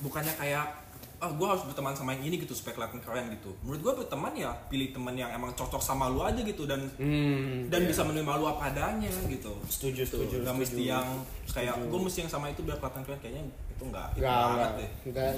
Bukannya 0.00 0.32
kayak 0.34 0.81
ah 1.22 1.30
gue 1.30 1.46
harus 1.46 1.62
berteman 1.62 1.94
sama 1.94 2.12
yang 2.12 2.26
ini 2.26 2.36
gitu 2.36 2.50
supaya 2.50 2.74
kelihatan 2.74 2.98
keren 2.98 3.30
gitu. 3.30 3.54
Menurut 3.62 3.80
gue 3.80 3.92
berteman 4.02 4.34
ya 4.34 4.50
pilih 4.66 4.90
teman 4.90 5.14
yang 5.14 5.30
emang 5.30 5.54
cocok 5.54 5.78
sama 5.78 6.10
lu 6.10 6.18
aja 6.18 6.42
gitu 6.42 6.66
dan 6.66 6.82
hmm, 6.92 7.70
dan 7.70 7.86
bisa 7.86 8.02
menerima 8.02 8.32
lu 8.34 8.44
apa 8.44 8.68
adanya 8.68 9.06
gitu. 9.24 9.54
setuju 9.64 10.02
setuju 10.02 10.42
Gak 10.42 10.50
setuju. 10.50 10.58
mesti 10.58 10.82
yang 10.84 11.06
kayak 11.46 11.78
gue 11.78 12.00
mesti 12.02 12.18
yang 12.20 12.30
sama 12.32 12.50
itu 12.50 12.60
biar 12.60 12.74
kelihatan 12.76 13.02
keren 13.02 13.18
kayaknya 13.18 13.42
itu 13.46 13.82
enggak 13.82 14.06
itu 14.12 14.20
nggak 14.20 14.34
banget 14.34 14.58
nggak 14.58 14.72
deh. 14.74 14.90
nggak 15.14 15.30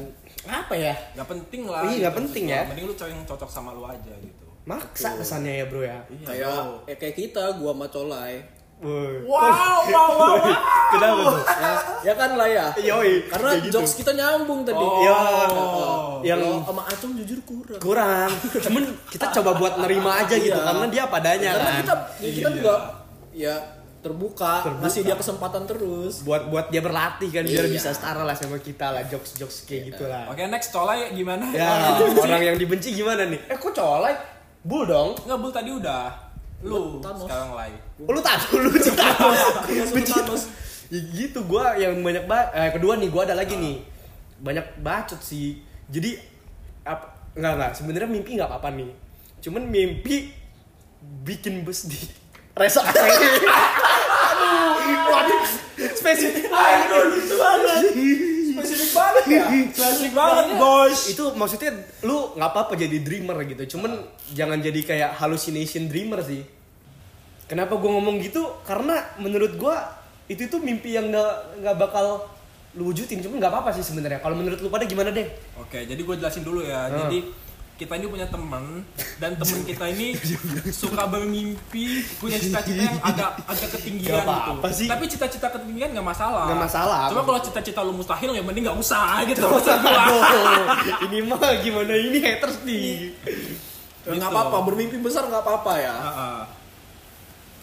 apa 0.56 0.74
ya 0.74 0.94
Gak 1.14 1.28
penting 1.28 1.62
lah. 1.64 1.80
Iya, 1.80 1.88
gitu, 1.90 2.00
nggak 2.00 2.16
penting 2.16 2.44
maksud 2.44 2.56
ya. 2.56 2.62
Mending 2.66 2.86
lu 2.88 2.94
cari 2.94 3.10
yang 3.12 3.24
cocok 3.24 3.50
sama 3.52 3.70
lu 3.70 3.84
aja 3.84 4.12
gitu. 4.16 4.46
maksa 4.64 5.08
kesannya 5.14 5.52
ya 5.60 5.64
bro 5.68 5.84
ya 5.84 6.00
Iya, 6.08 6.24
kayak 6.24 6.52
eh, 6.88 6.96
kayak 6.96 7.16
kita 7.20 7.44
gua 7.60 7.76
sama 7.76 7.86
Colai. 7.92 8.32
Wow, 8.84 9.24
wow, 9.24 9.80
wow, 9.88 10.10
wow. 10.18 10.34
kenapa 10.92 11.20
tuh? 11.24 11.40
Ya, 11.46 11.72
ya 12.04 12.12
kan 12.18 12.30
lah 12.36 12.48
ya. 12.50 12.66
Yoi, 12.76 13.24
karena 13.32 13.50
gitu. 13.62 13.80
jokes 13.80 13.96
kita 13.96 14.12
nyambung 14.12 14.60
tadi. 14.66 14.76
Oh. 14.76 15.00
Ya, 15.00 16.36
yang 16.36 16.40
sama 16.66 16.82
Acung 16.84 17.16
jujur 17.16 17.40
kurang. 17.48 17.80
Kurang. 17.80 18.30
Cuman 18.60 18.84
kita 19.08 19.32
coba 19.40 19.50
buat 19.56 19.74
nerima 19.80 20.20
aja 20.20 20.36
gitu 20.36 20.52
Iya. 20.52 20.68
karena 20.68 20.86
dia 20.92 21.02
apa 21.08 21.16
adanya 21.22 21.50
karena 21.56 21.70
kan. 21.70 21.80
kita 21.80 21.94
ya 22.20 22.30
kita 22.34 22.48
juga 22.60 22.74
ya 23.32 23.54
terbuka, 24.04 24.54
ngasih 24.84 25.00
dia 25.00 25.16
kesempatan 25.16 25.64
terus. 25.64 26.20
Buat 26.20 26.52
buat 26.52 26.66
dia 26.68 26.84
berlatih 26.84 27.32
kan 27.32 27.44
biar 27.48 27.64
Iya. 27.64 27.72
bisa 27.72 27.88
setara 27.96 28.20
lah 28.20 28.36
sama 28.36 28.60
kita 28.60 28.92
lah 28.92 29.00
jokes 29.08 29.40
jokes 29.40 29.64
kayak 29.64 29.96
gitulah. 29.96 30.28
Oke, 30.28 30.44
next 30.44 30.68
colai 30.76 31.08
gimana? 31.16 31.48
ya 31.56 31.96
orang 32.24 32.52
yang 32.52 32.56
dibenci 32.60 32.92
gimana 32.92 33.24
nih? 33.24 33.48
Eh 33.48 33.56
kok 33.56 33.72
colek 33.72 34.16
bul 34.60 34.84
dong. 34.84 35.16
Enggak, 35.24 35.38
Bul 35.40 35.52
tadi 35.52 35.70
udah. 35.72 36.23
Lu 36.64 36.98
Thanos. 37.04 37.28
sekarang 37.28 37.50
lay. 37.52 37.72
Oh, 38.00 38.12
lu 38.16 38.20
tahu 38.24 38.56
lu 38.56 38.68
Thanos 39.00 39.38
benci 39.92 40.12
Thanos. 40.16 40.42
ya 40.92 41.00
gitu 41.00 41.40
gua 41.48 41.76
yang 41.76 41.96
banyak 42.00 42.24
ba 42.28 42.52
eh, 42.52 42.70
kedua 42.72 42.96
nih 42.96 43.08
gua 43.12 43.28
ada 43.28 43.36
lagi 43.36 43.54
nih. 43.60 43.84
Banyak 44.40 44.80
bacot 44.80 45.20
sih. 45.20 45.60
Jadi 45.92 46.16
apa 46.84 47.30
nggak 47.36 47.52
nggak. 47.60 47.72
Sebenarnya 47.76 48.08
mimpi 48.08 48.40
nggak 48.40 48.48
apa-apa 48.48 48.72
nih. 48.72 48.90
Cuman 49.44 49.68
mimpi 49.68 50.32
bikin 51.24 51.68
bus 51.68 51.84
di 51.84 52.00
rest 52.56 52.80
area 52.80 52.96
aduh. 54.32 54.72
Waduh. 55.12 55.44
Spesifik 55.94 56.48
banget 56.48 58.32
spesifik 58.64 58.90
banget 58.96 59.24
ya? 59.28 59.44
Klasik 59.76 60.12
banget, 60.16 60.44
bos. 60.56 60.98
itu 61.12 61.24
maksudnya 61.36 61.70
lu 62.02 62.32
nggak 62.34 62.50
apa-apa 62.50 62.74
jadi 62.80 62.96
dreamer 63.04 63.36
gitu. 63.44 63.76
Cuman 63.76 64.00
jangan 64.32 64.58
jadi 64.58 64.80
kayak 64.80 65.10
hallucination 65.20 65.92
dreamer 65.92 66.24
sih. 66.24 66.40
Kenapa 67.44 67.76
gua 67.76 68.00
ngomong 68.00 68.24
gitu? 68.24 68.40
Karena 68.64 69.04
menurut 69.20 69.54
gua 69.60 70.00
itu 70.24 70.48
tuh 70.48 70.64
mimpi 70.64 70.96
yang 70.96 71.12
nggak 71.12 71.60
nggak 71.60 71.76
bakal 71.76 72.24
lu 72.74 72.90
wujudin. 72.90 73.20
Cuman 73.20 73.38
nggak 73.38 73.52
apa-apa 73.52 73.70
sih 73.76 73.84
sebenarnya. 73.84 74.24
Kalau 74.24 74.34
menurut 74.34 74.58
lu 74.58 74.72
pada 74.72 74.88
gimana 74.88 75.12
deh 75.12 75.28
Oke, 75.60 75.84
jadi 75.86 76.00
gue 76.00 76.14
jelasin 76.18 76.42
dulu 76.42 76.64
ya. 76.64 76.88
Ah. 76.88 77.06
Jadi 77.06 77.43
kita 77.74 77.98
ini 77.98 78.06
punya 78.06 78.30
teman 78.30 78.86
dan 79.18 79.34
teman 79.34 79.60
kita 79.66 79.90
ini 79.90 80.14
suka 80.70 81.10
bermimpi 81.10 82.06
punya 82.22 82.38
cita-cita 82.38 82.86
yang 82.86 82.98
agak 83.02 83.34
agak 83.50 83.68
ketinggian 83.74 84.22
Gak 84.22 84.46
gitu. 84.54 84.68
sih. 84.70 84.86
Tapi 84.86 85.04
cita-cita 85.10 85.50
ketinggian 85.50 85.90
nggak 85.90 86.06
masalah. 86.06 86.46
Nggak 86.46 86.60
masalah. 86.70 87.00
Cuma 87.10 87.22
kalau 87.26 87.40
cita-cita 87.42 87.82
lu 87.82 87.92
mustahil 87.92 88.30
ya 88.30 88.42
mending 88.46 88.70
nggak 88.70 88.78
usah 88.78 89.18
gitu. 89.30 89.42
Gua. 89.42 89.74
ini 91.02 91.18
mah 91.26 91.50
gimana 91.58 91.94
ini 91.98 92.18
haters 92.22 92.62
nih 92.62 93.10
Ya, 94.04 94.20
nggak 94.20 94.36
apa-apa 94.36 94.68
bermimpi 94.68 95.00
besar 95.00 95.24
nggak 95.24 95.40
apa-apa 95.40 95.72
ya 95.80 95.94
Heeh. 95.96 96.38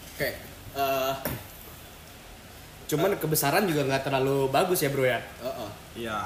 oke 0.09 0.29
eh 0.73 1.13
cuman 2.89 3.13
kebesaran 3.21 3.69
juga 3.69 3.85
nggak 3.85 4.09
terlalu 4.09 4.49
bagus 4.49 4.81
ya 4.81 4.89
bro 4.89 5.05
ya 5.05 5.21
eh, 5.21 5.45
eh. 5.45 5.71
Iya. 6.01 6.19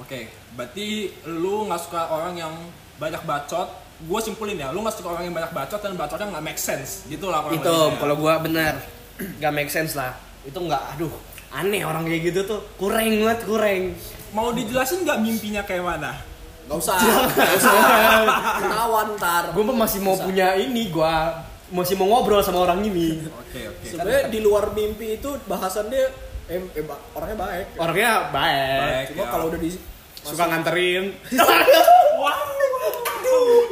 Oke, 0.00 0.32
berarti 0.56 1.12
lu 1.28 1.68
nggak 1.68 1.80
suka 1.80 2.08
orang 2.08 2.34
yang 2.40 2.54
banyak 2.96 3.22
bacot. 3.28 3.68
Gue 4.00 4.20
simpulin 4.24 4.56
ya, 4.56 4.72
lu 4.72 4.80
nggak 4.80 4.96
suka 4.96 5.12
orang 5.12 5.28
yang 5.28 5.36
banyak 5.36 5.52
bacot 5.52 5.80
dan 5.84 5.92
bacotnya 5.92 6.32
nggak 6.32 6.44
make 6.44 6.60
sense. 6.60 7.04
Gitu 7.04 7.28
lah 7.28 7.44
kurang 7.44 7.60
itu 7.60 7.76
ya. 7.76 7.96
kalau 8.00 8.14
gua 8.16 8.40
bener 8.40 8.80
nggak 9.20 9.52
make 9.52 9.68
sense 9.68 9.92
lah 9.96 10.16
itu 10.48 10.56
nggak 10.56 10.96
aduh 10.96 11.12
aneh 11.52 11.84
orang 11.84 12.08
kayak 12.08 12.32
gitu 12.32 12.40
tuh 12.48 12.60
kurang 12.80 13.04
banget 13.04 13.40
kurang 13.44 13.82
Mau 14.30 14.54
dijelasin 14.54 15.02
nggak 15.02 15.18
mimpinya 15.20 15.62
kayak 15.66 15.84
mana? 15.84 16.12
nggak 16.70 16.78
usah 16.78 16.96
nggak 17.34 17.56
usah 17.58 17.74
ketahuan 18.62 19.08
ntar 19.18 19.44
gue 19.50 19.64
masih 19.74 20.00
mau 20.06 20.14
punya 20.14 20.54
ini 20.54 20.86
gua 20.94 21.42
masih 21.74 21.98
mau 21.98 22.06
ngobrol 22.06 22.38
sama 22.46 22.62
orang 22.62 22.78
ini 22.86 23.26
Oke, 23.26 23.66
oke. 23.74 23.86
sebenarnya 23.90 24.30
di 24.30 24.38
luar 24.38 24.70
mimpi 24.70 25.18
itu 25.18 25.34
bahasan 25.50 25.90
dia 25.90 26.06
eh, 26.50 26.58
eh, 26.58 26.82
ba- 26.82 26.98
orangnya 27.14 27.38
baik 27.38 27.66
orangnya 27.78 28.12
baik, 28.28 28.80
Baik. 28.82 29.04
cuma 29.08 29.22
ya. 29.22 29.28
kalau 29.30 29.44
udah 29.46 29.60
di 29.60 29.70
suka 30.20 30.44
nganterin 30.44 31.04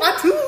aduh 0.00 0.38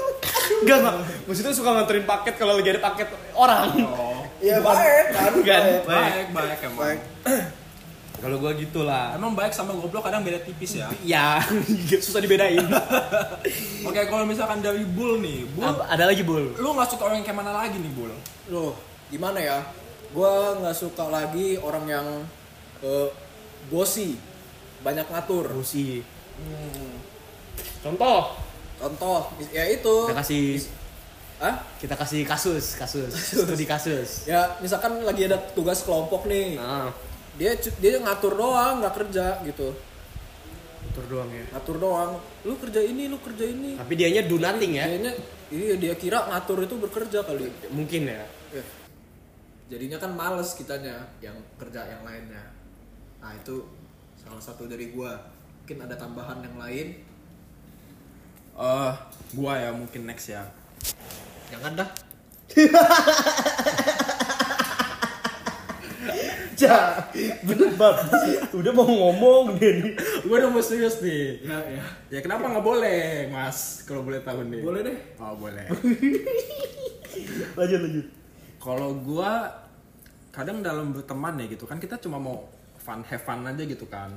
Enggak, 0.61 0.77
enggak. 0.77 0.95
Maksudnya 1.25 1.53
suka 1.53 1.71
nganterin 1.73 2.05
paket 2.05 2.35
kalau 2.37 2.53
lagi 2.53 2.69
ada 2.69 2.83
paket 2.83 3.09
orang. 3.33 3.73
Oh, 3.89 4.29
ya 4.39 4.61
baik 4.61 5.07
kan 5.09 5.33
Kan? 5.41 5.63
baik, 5.89 6.27
baik 6.31 6.59
emang. 6.61 6.77
baik 6.77 7.01
Kalau 8.21 8.37
gua 8.37 8.53
gitu 8.53 8.85
lah. 8.85 9.17
Emang 9.17 9.33
baik 9.33 9.57
sama 9.57 9.73
goblok 9.73 10.05
kadang 10.05 10.21
beda 10.21 10.37
tipis 10.39 10.77
ya. 10.77 10.93
Ya, 11.01 11.41
susah 12.05 12.21
dibedain. 12.21 12.61
Oke, 13.89 14.01
kalau 14.05 14.29
misalkan 14.29 14.61
dari 14.61 14.85
Bull 14.85 15.17
nih, 15.17 15.49
Bull, 15.49 15.65
Apa- 15.65 15.89
ada 15.89 16.05
lagi, 16.05 16.21
Bul? 16.21 16.53
lu 16.53 16.69
nggak 16.71 16.93
suka 16.93 17.09
orang 17.09 17.25
yang 17.25 17.27
kayak 17.27 17.39
mana 17.41 17.53
lagi 17.57 17.81
nih, 17.81 17.89
Bull? 17.91 18.13
loh 18.49 18.77
gimana 19.09 19.39
ya 19.39 19.59
gua 20.11 20.33
nggak 20.59 20.75
suka 20.75 21.05
lagi 21.07 21.55
orang 21.57 21.85
yang 21.87 22.07
eh, 22.81 23.09
bosi 23.67 24.17
banyak 24.81 25.07
ngatur 25.07 25.45
Rusi. 25.47 26.01
Contoh, 27.81 28.37
contoh 28.77 29.29
ya 29.53 29.65
itu 29.67 29.95
kita 30.09 30.19
kasih 30.19 30.45
Hah? 31.41 31.55
kita 31.81 31.97
kasih 31.97 32.21
kasus, 32.29 32.77
kasus, 32.77 33.09
studi 33.33 33.65
kasus. 33.65 34.29
ya 34.29 34.61
misalkan 34.61 35.01
lagi 35.01 35.25
ada 35.25 35.41
tugas 35.57 35.81
kelompok 35.81 36.29
nih 36.29 36.61
Nah, 36.61 36.93
dia 37.37 37.57
dia 37.57 37.97
ngatur 37.97 38.37
doang 38.37 38.85
nggak 38.85 38.95
kerja 39.01 39.41
gitu 39.45 39.73
tur 40.91 41.05
doang 41.09 41.31
ya. 41.33 41.45
ngatur 41.57 41.77
doang 41.81 42.21
lu 42.45 42.57
kerja 42.61 42.81
ini 42.83 43.09
lu 43.09 43.17
kerja 43.23 43.45
ini 43.47 43.79
Tapi 43.81 43.93
dianya 43.97 44.23
do 44.27 44.37
nothing 44.37 44.73
ya. 44.77 44.85
Kayaknya 44.85 45.13
iya 45.49 45.75
dia 45.77 45.95
kira 45.97 46.19
ngatur 46.29 46.61
itu 46.61 46.75
bekerja 46.77 47.25
kali 47.25 47.49
Mungkin 47.73 48.03
ya. 48.05 48.25
Ya. 49.71 49.79
jadinya 49.79 50.03
kan 50.03 50.11
males 50.11 50.51
kitanya 50.53 50.99
yang 51.23 51.39
kerja 51.55 51.87
yang 51.87 52.03
lainnya 52.03 52.43
nah 53.23 53.31
itu 53.31 53.63
salah 54.19 54.43
satu 54.43 54.67
dari 54.67 54.91
gua 54.91 55.15
mungkin 55.63 55.87
ada 55.87 55.95
tambahan 55.95 56.43
yang 56.43 56.59
lain 56.59 56.89
Eh, 58.51 58.93
gua 59.33 59.57
ya 59.57 59.71
mungkin 59.71 60.05
next 60.05 60.29
ya. 60.29 60.43
jangan 61.49 61.79
dah 61.79 61.89
Ja, 66.61 66.93
bener 67.41 67.73
banget. 67.73 68.53
Udah 68.53 68.69
mau 68.69 68.85
ngomong 68.85 69.57
nih. 69.57 69.97
Gua 70.29 70.45
udah 70.45 70.53
mau 70.53 70.61
serius 70.61 71.01
nih. 71.01 71.41
Ya, 71.41 71.57
ya. 71.57 71.85
Ya 72.13 72.21
kenapa 72.21 72.53
nggak 72.53 72.61
boleh, 72.61 73.33
Mas? 73.33 73.81
Kalau 73.89 74.05
boleh 74.05 74.21
tahu 74.21 74.45
nih. 74.45 74.61
boleh 74.61 74.85
deh 74.85 74.99
Oh, 75.17 75.41
boleh. 75.41 75.65
Lanjut 77.57 77.81
lanjut. 77.81 78.07
Kalau 78.61 78.93
gua 78.95 79.49
kadang 80.31 80.61
dalam 80.61 80.93
berteman 80.93 81.35
ya 81.37 81.49
gitu 81.49 81.65
kan 81.65 81.77
kita 81.77 81.99
cuma 81.99 82.15
mau 82.17 82.47
fun 82.79 83.03
have 83.03 83.19
fun 83.19 83.43
aja 83.43 83.61
gitu 83.61 83.85
kan 83.85 84.15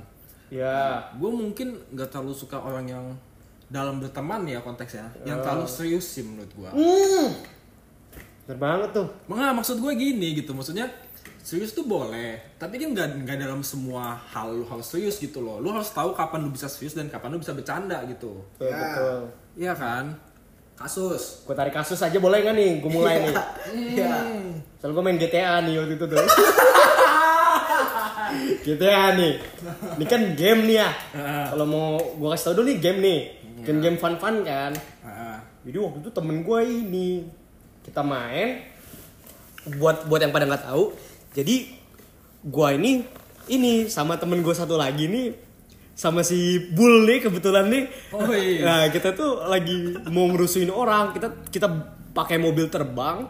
Ya. 0.47 1.01
gue 1.17 1.25
mungkin 1.25 1.73
nggak 1.89 2.13
terlalu 2.13 2.29
suka 2.31 2.61
orang 2.61 2.85
yang 2.85 3.05
dalam 3.65 3.97
berteman 3.97 4.45
ya 4.45 4.61
konteksnya 4.61 5.09
yang 5.25 5.41
terlalu 5.41 5.65
serius 5.65 6.05
sih 6.05 6.21
menurut 6.21 6.53
gue 6.53 6.69
Hmm. 6.69 7.33
Bener 8.45 8.59
banget 8.59 8.89
tuh. 8.93 9.07
Enggak, 9.25 9.55
maksud 9.55 9.81
gue 9.81 9.93
gini 9.95 10.37
gitu 10.37 10.53
maksudnya 10.53 10.85
serius 11.41 11.73
tuh 11.73 11.83
boleh 11.83 12.37
tapi 12.55 12.77
kan 12.77 12.93
nggak 12.93 13.07
nggak 13.25 13.37
dalam 13.41 13.59
semua 13.59 14.15
hal 14.29 14.53
lu 14.53 14.63
harus 14.63 14.85
serius 14.85 15.17
gitu 15.17 15.41
loh 15.41 15.57
lu 15.57 15.73
harus 15.73 15.89
tahu 15.89 16.13
kapan 16.13 16.45
lu 16.45 16.53
bisa 16.53 16.69
serius 16.69 16.93
dan 16.93 17.09
kapan 17.09 17.33
lu 17.33 17.39
bisa 17.41 17.51
bercanda 17.51 17.99
gitu 18.05 18.37
Ya. 18.61 18.69
betul. 18.71 19.17
Iya 19.57 19.73
kan 19.73 20.05
kasus 20.73 21.45
Gue 21.45 21.55
tarik 21.55 21.73
kasus 21.73 21.99
aja 22.01 22.17
boleh 22.17 22.41
nggak 22.43 22.55
nih? 22.55 22.71
Gue 22.81 22.91
mulai 22.91 23.15
nih. 23.23 23.33
ya 23.97 24.25
Soalnya 24.81 24.93
gue 24.99 25.03
main 25.03 25.17
GTA 25.21 25.55
nih 25.63 25.73
waktu 25.79 25.93
itu 25.95 26.05
tuh. 26.05 26.19
GTA 28.65 29.15
nih. 29.15 29.33
Ini 29.99 30.05
kan 30.09 30.21
game 30.35 30.61
nih 30.67 30.77
ya. 30.83 30.89
Kalau 31.53 31.65
mau 31.69 31.89
gue 31.99 32.27
kasih 32.33 32.45
tau 32.51 32.55
dulu 32.59 32.67
nih 32.67 32.77
game 32.81 32.99
nih. 32.99 33.19
Game-game 33.63 33.95
fun-fun 33.95 34.43
kan. 34.43 34.75
Jadi 35.63 35.77
waktu 35.79 35.97
itu 36.03 36.11
temen 36.11 36.43
gue 36.43 36.59
ini 36.67 37.23
kita 37.87 38.03
main 38.03 38.67
buat 39.79 40.03
buat 40.11 40.19
yang 40.19 40.35
pada 40.35 40.43
nggak 40.43 40.67
tahu. 40.67 40.91
Jadi 41.31 41.71
gue 42.43 42.67
ini 42.75 42.91
ini 43.47 43.87
sama 43.87 44.19
temen 44.19 44.43
gue 44.43 44.51
satu 44.51 44.75
lagi 44.75 45.07
nih 45.07 45.31
sama 45.93 46.25
si 46.25 46.57
Bull 46.73 47.05
nih 47.05 47.29
kebetulan 47.29 47.69
nih. 47.69 47.83
Oh, 48.13 48.25
iya. 48.33 48.65
Nah 48.65 48.81
kita 48.89 49.13
tuh 49.13 49.45
lagi 49.45 49.93
mau 50.09 50.25
ngerusuin 50.29 50.69
orang. 50.73 51.13
Kita 51.13 51.29
kita 51.53 51.67
pakai 52.13 52.41
mobil 52.41 52.69
terbang, 52.69 53.29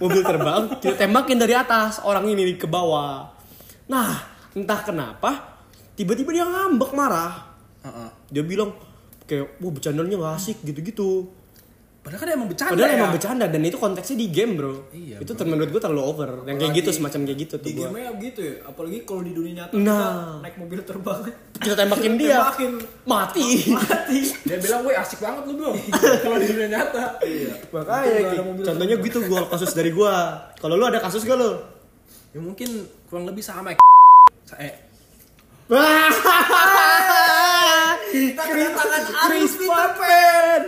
mobil 0.00 0.22
terbang 0.24 0.68
kita 0.84 1.08
tembakin 1.08 1.40
dari 1.40 1.56
atas 1.56 2.04
orang 2.04 2.28
ini 2.28 2.56
ke 2.60 2.68
bawah. 2.68 3.32
Nah 3.88 4.08
entah 4.52 4.80
kenapa 4.84 5.60
tiba-tiba 5.96 6.30
dia 6.32 6.44
ngambek 6.44 6.92
marah. 6.92 7.52
ah, 7.82 7.88
ah. 7.88 8.10
Dia 8.28 8.44
bilang 8.44 8.76
kayak 9.24 9.58
wah 9.58 9.72
bercandanya 9.72 10.16
nggak 10.16 10.36
asik 10.36 10.58
gitu-gitu. 10.64 11.41
Padahal 12.02 12.18
kan 12.18 12.28
emang 12.34 12.48
bercanda 12.50 12.74
Padahal 12.74 12.90
ya 12.90 12.98
emang 12.98 13.12
bercanda 13.14 13.44
dan 13.46 13.62
itu 13.62 13.78
konteksnya 13.78 14.16
di 14.18 14.26
game 14.26 14.52
bro. 14.58 14.74
Iya, 14.90 15.16
itu 15.22 15.32
menurut 15.46 15.70
gue 15.70 15.78
terlalu 15.78 16.02
over. 16.02 16.30
Yang 16.44 16.56
kayak 16.58 16.72
gitu 16.76 16.90
semacam 16.92 17.20
kayak 17.22 17.38
gitu 17.40 17.54
tuh 17.56 17.62
di 17.62 17.72
gua. 17.78 17.86
game 17.88 18.10
begitu 18.12 18.40
ya 18.42 18.54
apalagi 18.66 18.98
kalau 19.06 19.22
di 19.22 19.32
dunia 19.32 19.52
nyata 19.56 19.72
Nah. 19.72 19.86
kita 19.86 20.10
naik 20.42 20.56
mobil 20.58 20.78
terbang 20.82 21.20
Kita 21.54 21.74
tembakin 21.78 22.12
dia. 22.18 22.36
Tembakin. 22.42 22.72
Mati. 23.06 23.46
mati 23.70 24.18
dia 24.42 24.58
bilang 24.58 24.82
gue 24.82 24.94
asik 24.94 25.18
banget 25.18 25.42
lu 25.46 25.54
bro 25.56 25.70
kalau 26.26 26.36
di 26.36 26.46
dunia 26.50 26.68
nyata 26.72 27.04
iya 27.22 27.54
Makanya 27.70 28.42
contohnya 28.60 28.96
gitu 28.98 29.18
gua 29.24 29.40
kasus 29.46 29.70
dari 29.70 29.90
gua. 29.90 30.14
Kalau 30.58 30.74
lu 30.74 30.82
ada 30.82 30.98
kasus 30.98 31.22
gak 31.22 31.38
lu? 31.38 31.54
ya 32.32 32.40
mungkin 32.40 32.66
kurang 33.06 33.28
lebih 33.28 33.44
sama 33.44 33.70
ya 33.70 33.78
eh 34.58 34.74
kita 38.24 38.42
kedatangan 38.44 39.02
Chris 39.26 39.52
Papen. 39.60 40.62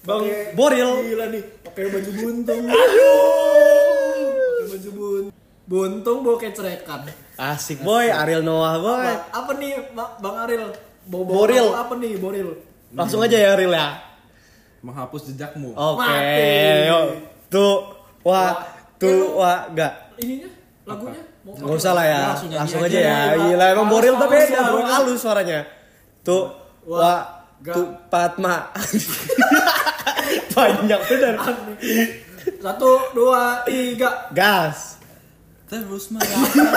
Bang 0.00 0.24
Boril. 0.52 0.90
gila 1.04 1.26
nih 1.28 1.42
pakai 1.62 1.84
baju 1.86 2.10
buntung. 2.14 2.62
Aduh. 2.64 4.32
Pakai 4.56 4.66
baju 4.70 4.90
bun 4.92 5.24
buntung 5.68 6.24
bawa 6.24 6.36
kecerekan 6.38 7.04
Asik 7.36 7.84
boy, 7.84 8.08
Ariel 8.08 8.40
Noah 8.40 8.74
boy. 8.78 9.04
apa, 9.04 9.12
apa 9.36 9.52
nih 9.54 9.72
Ba- 9.92 10.16
bang 10.18 10.36
Aril? 10.42 10.62
Bawa 11.04 11.22
bawa 11.22 11.36
Boril. 11.36 11.66
apa 11.70 11.94
nih 11.94 12.12
Boril? 12.16 12.48
Langsung 12.90 13.20
aja 13.20 13.36
ya 13.36 13.52
Ariel 13.52 13.70
ya. 13.70 13.88
menghapus 14.78 15.28
jejakmu. 15.28 15.74
Oke, 15.74 16.06
yuk. 16.86 17.06
Tuh, 17.48 17.82
wah, 18.22 18.62
tuh, 18.96 19.10
Eh, 19.10 19.34
wah, 19.34 19.66
enggak. 19.66 19.92
ininya 20.16 20.48
lagunya 20.86 21.18
Nggak 21.48 21.76
usah 21.80 21.92
lah 21.96 22.04
ya, 22.04 22.20
Langsung 22.36 22.50
langsung, 22.52 22.80
nyanyi 22.84 22.92
aja 22.92 23.00
aja 23.00 23.08
ya. 23.08 23.20
ya. 23.32 23.36
Gila, 23.40 23.64
emang 23.72 23.88
Boril 23.88 24.14
beda, 24.20 24.28
bro. 24.28 24.44
suaranya. 24.44 24.92
Halus 24.92 25.18
suaranya. 25.18 25.60
Tuh, 26.20 26.44
Ga. 27.64 27.72
tuh, 27.72 27.88
Patma. 28.08 28.56
Banyak 30.52 31.00
bener. 31.06 31.34
satu 32.58 32.90
dua 33.12 33.62
tiga 33.62 34.28
Gas. 34.32 34.96
terus 35.68 36.08
melangkah 36.08 36.72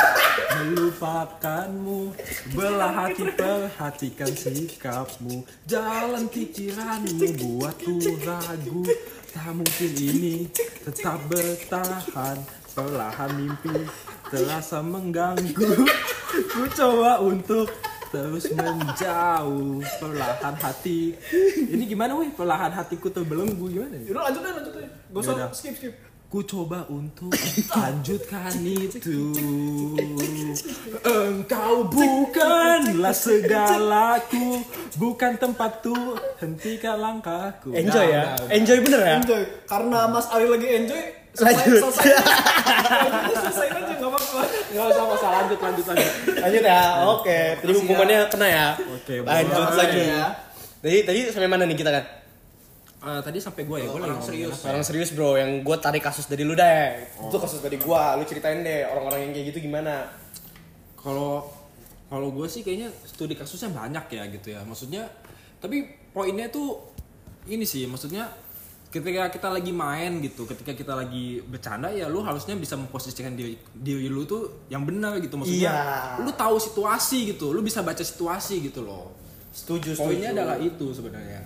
melupakanmu 0.51 2.11
belah 2.51 2.91
hati 2.91 3.23
perhatikan 3.31 4.27
sikapmu 4.27 5.47
jalan 5.63 6.27
pikiranmu 6.27 7.23
buatku 7.39 8.03
ragu 8.19 8.83
tak 9.31 9.47
mungkin 9.55 9.91
ini 9.95 10.51
tetap 10.83 11.23
bertahan 11.31 12.35
perlahan 12.75 13.31
mimpi 13.31 13.87
terasa 14.31 14.79
mengganggu 14.79 15.83
ku 16.55 16.63
coba 16.71 17.19
untuk 17.19 17.67
terus 18.11 18.47
menjauh 18.51 19.83
perlahan 19.99 20.55
hati 20.55 21.15
ini 21.67 21.83
gimana 21.83 22.15
weh 22.15 22.31
perlahan 22.31 22.71
hatiku 22.71 23.11
terbelenggu 23.11 23.67
gimana 23.67 23.95
ya? 23.99 24.11
Yaudah 24.11 24.23
lanjut 24.31 24.41
aja 24.43 24.51
lanjut 24.55 24.73
aja 24.79 24.89
Gak 25.11 25.19
usah 25.19 25.35
skip 25.51 25.75
skip 25.75 25.93
Ku 26.31 26.39
coba 26.47 26.87
untuk 26.87 27.35
lanjutkan 27.75 28.55
itu 28.63 29.35
Engkau 31.03 31.83
bukanlah 31.91 33.11
segalaku 33.11 34.63
Bukan 34.95 35.35
tempat 35.35 35.83
tuh 35.83 36.15
hentikan 36.39 37.03
langkahku 37.03 37.75
Enjoy 37.75 38.07
Udah, 38.07 38.15
ya. 38.15 38.23
udah, 38.23 38.35
udah. 38.47 38.55
Enjoy 38.55 38.77
bener 38.79 39.01
ya. 39.03 39.15
Enjoy 39.19 39.43
Karena 39.67 39.99
Mas 40.07 40.27
Ari 40.31 40.47
lagi 40.47 40.67
enjoy 40.71 41.03
Lanjut. 41.45 41.79
selesai 41.79 42.11
Selesai 43.31 43.67
aja 43.71 43.93
gak 43.95 44.03
apa-apa 44.03 44.41
Nggak 44.71 44.85
usah 44.91 45.03
masalah 45.07 45.35
lanjut 45.43 45.59
lanjut 45.63 45.85
lanjut 45.87 46.11
Lanjut 46.43 46.63
ya. 46.63 46.81
Oke, 47.07 47.39
tadi 47.55 47.71
hukumannya 47.71 48.19
kena 48.27 48.47
ya. 48.47 48.67
Oke, 48.75 49.15
Lanjut 49.23 49.69
lagi. 49.75 50.01
Ya. 50.11 50.25
Tadi 50.81 50.97
tadi 51.05 51.19
sampai 51.29 51.47
mana 51.47 51.63
nih 51.63 51.77
kita 51.77 51.91
kan? 51.91 52.03
Eh, 53.01 53.21
Tadi 53.25 53.41
sampai 53.41 53.65
gue 53.65 53.77
ya, 53.81 53.87
gue 53.89 53.97
Orang 53.97 54.21
serius. 54.21 54.53
ya? 54.53 54.57
Sekarang 54.61 54.83
serius 54.85 55.09
bro, 55.17 55.33
yang 55.33 55.65
gue 55.65 55.77
tarik 55.81 56.05
kasus 56.05 56.29
dari 56.29 56.45
lu 56.45 56.53
deh. 56.53 57.01
Itu 57.17 57.37
kasus 57.41 57.57
dari 57.57 57.81
gua, 57.81 58.13
lu 58.13 58.29
ceritain 58.29 58.61
deh 58.61 58.85
orang-orang 58.85 59.25
yang 59.25 59.31
kayak 59.33 59.45
gitu 59.49 59.65
gimana? 59.65 60.05
Kalau 60.93 61.49
kalau 62.13 62.29
gue 62.29 62.45
sih 62.45 62.61
kayaknya 62.61 62.93
studi 63.01 63.33
kasusnya 63.33 63.73
banyak 63.73 64.05
ya 64.05 64.23
gitu 64.29 64.53
ya. 64.53 64.61
Maksudnya 64.61 65.09
tapi 65.57 65.81
poinnya 66.13 66.53
tuh 66.53 66.77
ini 67.49 67.65
sih, 67.65 67.89
maksudnya 67.89 68.29
ketika 68.91 69.31
kita 69.31 69.47
lagi 69.47 69.71
main 69.71 70.19
gitu, 70.19 70.43
ketika 70.43 70.75
kita 70.75 70.93
lagi 70.93 71.39
bercanda 71.47 71.87
ya 71.87 72.11
lu 72.11 72.19
harusnya 72.19 72.59
bisa 72.59 72.75
memposisikan 72.75 73.31
diri 73.39 73.55
diri 73.71 74.11
lu 74.11 74.27
tuh 74.27 74.67
yang 74.67 74.83
benar 74.83 75.15
gitu. 75.23 75.39
Maksudnya 75.39 75.71
Iya. 75.71 76.19
lu 76.19 76.31
tahu 76.35 76.59
situasi 76.59 77.31
gitu, 77.31 77.55
lu 77.55 77.63
bisa 77.63 77.79
baca 77.81 78.03
situasi 78.03 78.59
gitu 78.67 78.83
loh. 78.83 79.15
Setuju, 79.55 79.95
setuju. 79.95 80.03
Poinnya 80.11 80.35
adalah 80.35 80.59
itu 80.59 80.91
sebenarnya. 80.91 81.39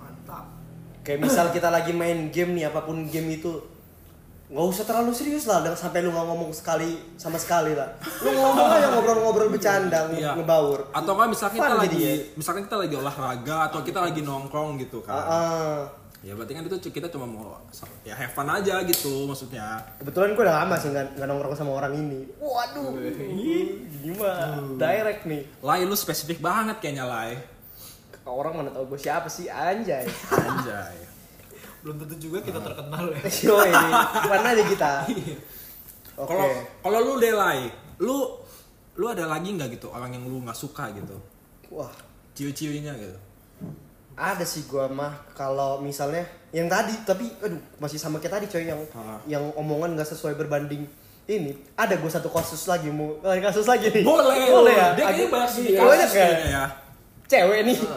Mantap 0.00 0.48
Kayak 1.04 1.28
misal 1.28 1.46
kita 1.52 1.68
lagi 1.68 1.92
main 1.92 2.32
game 2.32 2.56
nih, 2.56 2.72
apa 2.72 2.84
pun 2.84 3.04
game 3.08 3.36
itu 3.36 3.52
nggak 4.50 4.66
usah 4.66 4.82
terlalu 4.82 5.12
serius 5.14 5.44
lah, 5.46 5.62
dan 5.62 5.76
sampai 5.76 6.02
lu 6.02 6.10
nggak 6.10 6.26
ngomong 6.26 6.50
sekali 6.56 6.98
sama 7.20 7.36
sekali 7.36 7.76
lah. 7.76 7.86
Lu 8.24 8.32
ngomong 8.32 8.68
aja 8.68 8.88
ngobrol-ngobrol 8.96 9.48
bercanda, 9.52 10.08
Iya. 10.10 10.34
ngebaur. 10.40 10.88
Atau 10.90 11.14
kan 11.20 11.28
misalkan 11.28 11.60
kita 11.60 11.76
lagi 11.76 12.00
misalkan 12.34 12.62
kita 12.64 12.76
lagi 12.80 12.94
olahraga 12.96 13.56
atau 13.70 13.80
kita 13.84 14.00
lagi 14.08 14.20
nongkrong 14.24 14.80
gitu 14.80 15.04
kan. 15.04 15.14
Ah, 15.14 15.28
ah. 15.28 15.99
Ya 16.20 16.36
berarti 16.36 16.52
kan 16.52 16.68
itu 16.68 16.76
kita 16.92 17.08
cuma 17.08 17.24
mau 17.24 17.56
ya 18.04 18.12
have 18.12 18.36
fun 18.36 18.44
aja 18.44 18.84
gitu 18.84 19.24
maksudnya. 19.24 19.80
Kebetulan 19.96 20.36
gue 20.36 20.44
udah 20.44 20.56
lama 20.64 20.76
sih 20.76 20.92
nggak 20.92 21.16
nggak 21.16 21.28
nongkrong 21.32 21.56
sama 21.56 21.72
orang 21.80 21.96
ini. 21.96 22.28
Waduh, 22.36 22.92
gimana? 24.04 24.60
Direct 24.76 25.24
nih. 25.24 25.48
Lai 25.64 25.88
lu 25.88 25.96
spesifik 25.96 26.44
banget 26.44 26.76
kayaknya 26.84 27.08
Lai. 27.08 27.40
Orang 28.28 28.60
mana 28.60 28.68
tahu 28.68 28.92
gue 28.92 29.00
siapa 29.00 29.32
sih 29.32 29.48
anjay. 29.48 30.04
Anjay. 30.28 30.96
Belum 31.80 31.96
tentu 32.04 32.28
juga 32.28 32.44
kita 32.44 32.60
terkenal 32.60 33.16
ya 33.16 33.20
Yoi, 33.48 33.72
mana 34.28 34.48
aja 34.52 34.64
kita. 34.68 34.92
Oke. 36.20 36.28
Kalau 36.28 36.46
kalau 36.84 36.98
lu 37.00 37.12
deh 37.16 37.32
Lai, 37.32 37.72
lu 37.96 38.36
lu 39.00 39.06
ada 39.08 39.24
lagi 39.24 39.56
nggak 39.56 39.80
gitu 39.80 39.88
orang 39.88 40.12
yang 40.12 40.28
lu 40.28 40.44
nggak 40.44 40.52
suka 40.52 40.92
gitu? 40.92 41.16
Wah, 41.72 41.88
Ciri-cirinya 42.36 42.92
gitu. 43.00 43.16
Ada 44.20 44.44
sih 44.44 44.62
gua 44.64 44.84
mah 44.86 45.16
kalau 45.32 45.80
misalnya 45.80 46.20
yang 46.50 46.66
tadi 46.66 46.92
tapi 47.00 47.32
aduh 47.38 47.56
masih 47.78 47.96
sama 47.96 48.18
kayak 48.18 48.36
tadi 48.36 48.46
coy 48.46 48.64
yang 48.64 48.80
Ah. 48.92 49.16
yang 49.24 49.48
omongan 49.54 49.96
nggak 49.96 50.06
sesuai 50.06 50.34
berbanding 50.34 50.84
ini. 51.26 51.54
Ada 51.72 51.94
gue 51.94 52.10
satu 52.10 52.26
kasus 52.26 52.66
lagi 52.66 52.90
mau 52.90 53.14
ada 53.20 53.40
kasus 53.40 53.64
lagi 53.64 53.86
nih. 53.88 54.02
Boleh, 54.02 54.50
boleh 54.52 54.74
ya? 54.74 54.88
Dia 54.92 55.04
kayaknya 55.06 55.26
banyak 55.30 55.48
sih 55.48 55.64
Banyak 55.72 55.98
kasus 56.04 56.12
ya? 56.12 56.28
ya. 56.52 56.64
cewek 57.24 57.60
nih. 57.64 57.78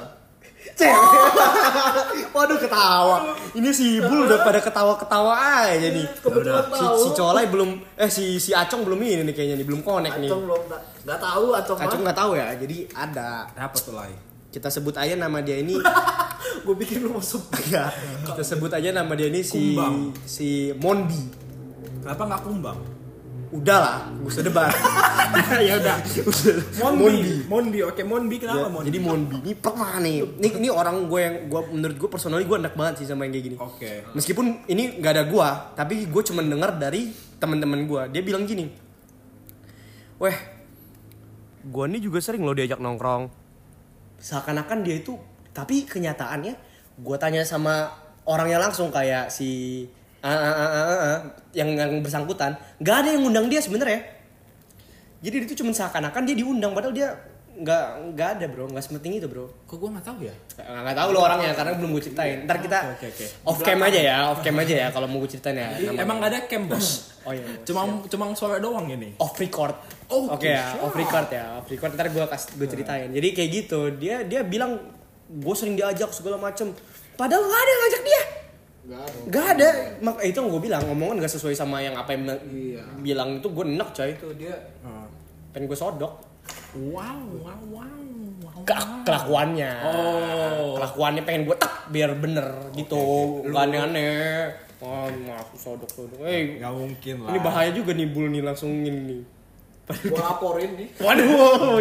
Cewek. 0.74 0.96
Waduh 2.34 2.56
ketawa. 2.56 3.18
Ini 3.52 3.70
si 3.70 4.00
Bul 4.00 4.26
udah 4.26 4.42
pada 4.42 4.58
ketawa-ketawa 4.60 5.34
aja 5.66 5.88
nih. 5.88 6.08
Kebetulan 6.16 6.64
si, 6.64 6.80
tahu. 6.80 6.98
si 6.98 7.10
Colai 7.12 7.46
belum 7.46 7.70
eh 7.94 8.08
si 8.08 8.26
si 8.38 8.56
Acong 8.56 8.82
belum 8.82 8.96
ini 8.98 9.28
nih 9.28 9.34
kayaknya 9.34 9.56
nih 9.60 9.68
belum 9.68 9.82
connect 9.82 10.18
nih. 10.18 10.30
Acong 10.30 10.44
belum 10.46 10.62
nggak- 11.04 11.20
tahu 11.20 11.46
Acong 11.52 11.78
Acong 11.80 12.02
nggak 12.02 12.18
tahu 12.18 12.32
ya 12.34 12.48
jadi 12.56 12.78
ada. 12.90 13.30
Apa 13.52 13.76
tuh 13.76 13.94
Lai? 13.94 14.14
Kita 14.54 14.70
sebut 14.70 14.94
aja 14.94 15.18
nama 15.18 15.42
dia 15.42 15.58
ini 15.58 15.74
Gue 16.64 16.80
pikir 16.80 17.02
lu 17.02 17.12
mau 17.12 17.20
sebut 17.20 17.60
ya 17.68 17.90
kita 18.24 18.40
sebut 18.46 18.70
aja 18.70 18.94
nama 18.94 19.12
dia 19.12 19.28
ini 19.28 19.42
si 19.42 19.74
Kumbang. 19.74 19.96
si 20.24 20.48
Mondi 20.78 21.24
Kenapa 22.00 22.24
nggak 22.28 22.42
kumbang? 22.44 22.80
Udah 23.54 23.78
lah, 23.80 23.98
gue 24.12 24.28
usah 24.28 24.44
debat. 24.44 24.68
ya 25.70 25.78
udah. 25.78 25.96
Monbi. 26.92 27.48
Monbi. 27.48 27.80
Oke, 27.80 28.04
Monbi 28.04 28.36
kenapa 28.36 28.66
Ya, 28.66 28.68
Monbi? 28.68 28.86
jadi 28.92 29.00
Monbi 29.00 29.38
ini 29.40 29.54
pernah 29.56 30.04
nih. 30.04 30.20
Ini 30.42 30.48
ini 30.58 30.68
orang 30.68 31.08
gue 31.08 31.20
yang 31.22 31.36
gue 31.48 31.62
menurut 31.72 31.96
gue 31.96 32.10
personally 32.12 32.44
gue 32.44 32.58
enak 32.60 32.76
banget 32.76 32.94
sih 33.00 33.08
sama 33.08 33.24
yang 33.24 33.38
kayak 33.38 33.46
gini. 33.46 33.56
Oke. 33.56 33.92
Meskipun 34.12 34.68
ini 34.68 35.00
nggak 35.00 35.12
ada 35.16 35.24
gua, 35.24 35.50
tapi 35.78 36.04
gue 36.04 36.22
cuma 36.26 36.44
dengar 36.44 36.76
dari 36.76 37.14
teman-teman 37.38 37.86
gua. 37.86 38.12
Dia 38.12 38.20
bilang 38.20 38.44
gini, 38.44 38.68
weh, 40.18 40.38
gua 41.64 41.86
nih 41.88 42.02
juga 42.02 42.20
sering 42.20 42.44
loh 42.44 42.52
diajak 42.52 42.80
nongkrong. 42.80 43.43
Seakan-akan 44.24 44.88
dia 44.88 45.04
itu, 45.04 45.20
tapi 45.52 45.84
kenyataannya, 45.84 46.56
gua 47.04 47.20
tanya 47.20 47.44
sama 47.44 47.92
orangnya 48.24 48.64
langsung 48.64 48.88
kayak 48.88 49.28
si 49.28 49.84
ah, 50.24 50.32
ah, 50.32 50.56
ah, 50.56 50.72
ah, 50.72 51.00
ah, 51.04 51.20
yang 51.52 51.76
yang 51.76 52.00
bersangkutan, 52.00 52.56
nggak 52.80 52.96
ada 53.04 53.10
yang 53.12 53.28
ngundang 53.28 53.52
dia 53.52 53.60
sebenarnya. 53.60 54.00
Jadi 55.20 55.36
itu 55.44 55.60
cuma 55.60 55.76
seakan-akan 55.76 56.24
dia 56.24 56.40
diundang, 56.40 56.72
padahal 56.72 56.96
dia 56.96 57.12
nggak 57.54 57.84
nggak 58.12 58.30
ada 58.34 58.46
bro, 58.48 58.66
nggak 58.66 58.82
sepenting 58.82 59.14
itu 59.16 59.28
bro. 59.28 59.46
Kok 59.64 59.78
gue 59.78 59.90
nggak 59.94 60.06
tahu 60.06 60.20
ya? 60.22 60.34
Nggak 60.56 60.82
nggak 60.84 60.98
tahu 60.98 61.10
lo 61.10 61.20
orangnya 61.22 61.52
karena 61.54 61.72
belum 61.76 61.90
gue 61.92 62.04
ceritain. 62.04 62.38
Ntar 62.44 62.58
kita 62.58 62.78
Oke, 62.92 63.06
oke, 63.06 63.08
oke. 63.14 63.26
off 63.46 63.60
cam 63.62 63.80
aja 63.80 64.00
ya, 64.00 64.16
off 64.28 64.40
cam 64.42 64.56
aja 64.56 64.74
ya 64.76 64.88
kalau 64.90 65.06
mau 65.06 65.18
gue 65.20 65.30
ceritain 65.30 65.56
ya. 65.56 65.70
Nama- 65.70 66.02
Emang 66.02 66.18
nggak 66.18 66.32
ada 66.32 66.40
camp 66.46 66.66
bos? 66.68 66.88
Oh 67.24 67.32
iya. 67.32 67.48
Cuma 67.64 67.88
cuma 68.04 68.26
suara 68.34 68.60
doang 68.60 68.84
ini. 68.86 69.16
off 69.16 69.40
record. 69.40 69.72
Oh, 70.08 70.28
Oke 70.30 70.52
ya, 70.52 70.76
off 70.78 70.92
record 70.92 71.32
ya, 71.32 71.56
off 71.56 71.68
record. 71.68 71.96
Ntar 71.96 72.12
gue 72.12 72.20
kasih 72.20 72.50
gue 72.54 72.68
ceritain. 72.68 73.08
Jadi 73.08 73.28
kayak 73.32 73.50
gitu, 73.54 73.80
dia 73.96 74.24
dia 74.24 74.44
bilang 74.44 74.76
gue 75.30 75.56
sering 75.56 75.74
diajak 75.74 76.12
segala 76.12 76.36
macem. 76.36 76.76
Padahal 77.16 77.42
nggak 77.42 77.56
ada 77.56 77.70
yang 77.70 77.82
ngajak 77.82 78.02
dia. 78.04 78.22
Gak 78.84 79.00
ada. 79.00 79.20
Gak 79.30 79.46
ada. 79.56 79.70
Mak 80.04 80.16
itu 80.22 80.36
yang 80.36 80.50
gue 80.50 80.62
bilang 80.62 80.84
omongan 80.84 81.16
gak 81.18 81.32
sesuai 81.32 81.56
sama 81.56 81.80
yang 81.80 81.96
apa 81.96 82.12
yang 82.12 82.28
Iya. 82.44 82.84
bilang 83.00 83.40
itu 83.40 83.48
gue 83.48 83.64
enak 83.64 83.90
coy. 83.94 84.12
Itu 84.12 84.36
dia 84.36 84.56
Pengen 85.56 85.72
gue 85.72 85.80
sodok. 85.80 86.33
Wow, 86.74 87.22
wow, 87.42 87.62
wow. 87.70 87.98
wow. 88.44 88.60
Ke- 88.66 89.06
kelakuannya. 89.06 89.72
Oh. 89.86 90.74
Kelakuannya 90.78 91.22
pengen 91.22 91.42
gue 91.46 91.58
tak 91.58 91.74
biar 91.90 92.12
bener 92.18 92.48
gitu. 92.74 93.00
Gak 93.46 93.64
aneh-aneh. 93.70 94.50
Oh, 94.84 95.08
maaf 95.24 95.48
sodok 95.56 95.88
sodok. 95.88 96.20
Eh, 96.28 96.60
Gak 96.60 96.74
mungkin 96.76 97.16
lah. 97.24 97.32
ini 97.32 97.40
bahaya 97.40 97.72
juga 97.72 97.96
nih 97.96 98.08
bul 98.12 98.28
nih 98.28 98.44
langsung 98.44 98.84
ini 98.84 98.92
nih. 98.92 99.22
gua 100.12 100.20
laporin 100.34 100.76
nih. 100.76 100.88
Waduh. 101.06 101.80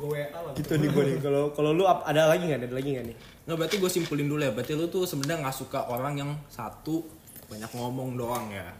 Gue 0.00 0.06
WA 0.16 0.26
lah. 0.32 0.52
gitu 0.54 0.72
nih 0.78 0.88
gue 0.90 1.02
nih. 1.06 1.16
Kalau 1.18 1.50
kalau 1.50 1.70
lu 1.74 1.84
ada 1.86 2.30
lagi 2.30 2.46
nggak? 2.46 2.66
Ada 2.66 2.74
lagi 2.74 2.88
nggak 2.94 3.06
nih? 3.10 3.16
Nggak 3.46 3.56
berarti 3.58 3.76
gue 3.78 3.90
simpulin 3.90 4.26
dulu 4.30 4.42
ya. 4.42 4.52
Berarti 4.54 4.72
lu 4.78 4.86
tuh 4.86 5.02
sebenarnya 5.06 5.42
nggak 5.42 5.56
suka 5.56 5.90
orang 5.90 6.14
yang 6.14 6.30
satu 6.46 7.02
banyak 7.50 7.70
ngomong 7.74 8.14
doang 8.14 8.46
ya. 8.54 8.70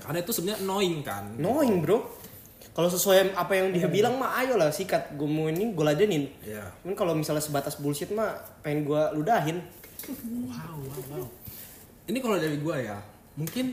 Karena 0.00 0.18
itu 0.20 0.32
sebenarnya 0.32 0.64
annoying 0.64 1.00
kan. 1.04 1.24
Knowing 1.36 1.84
bro. 1.84 2.00
Kalau 2.76 2.92
sesuai 2.92 3.32
apa 3.32 3.56
yang 3.56 3.72
dia 3.72 3.88
bilang 3.88 4.20
mah 4.20 4.36
ayo 4.44 4.60
lah 4.60 4.68
sikat 4.68 5.16
gue 5.16 5.24
mau 5.24 5.48
ini 5.48 5.72
gue 5.72 5.80
ladenin. 5.80 6.28
Iya. 6.44 6.68
Cuman 6.84 6.92
kalau 6.92 7.16
misalnya 7.16 7.40
sebatas 7.40 7.80
bullshit 7.80 8.12
mah 8.12 8.36
pengen 8.60 8.84
gue 8.84 9.02
ludahin. 9.16 9.64
Wow, 10.44 10.84
wow, 10.84 11.02
wow. 11.16 11.26
Ini 12.04 12.20
kalau 12.20 12.36
dari 12.36 12.60
gue 12.60 12.76
ya, 12.84 13.00
mungkin 13.40 13.72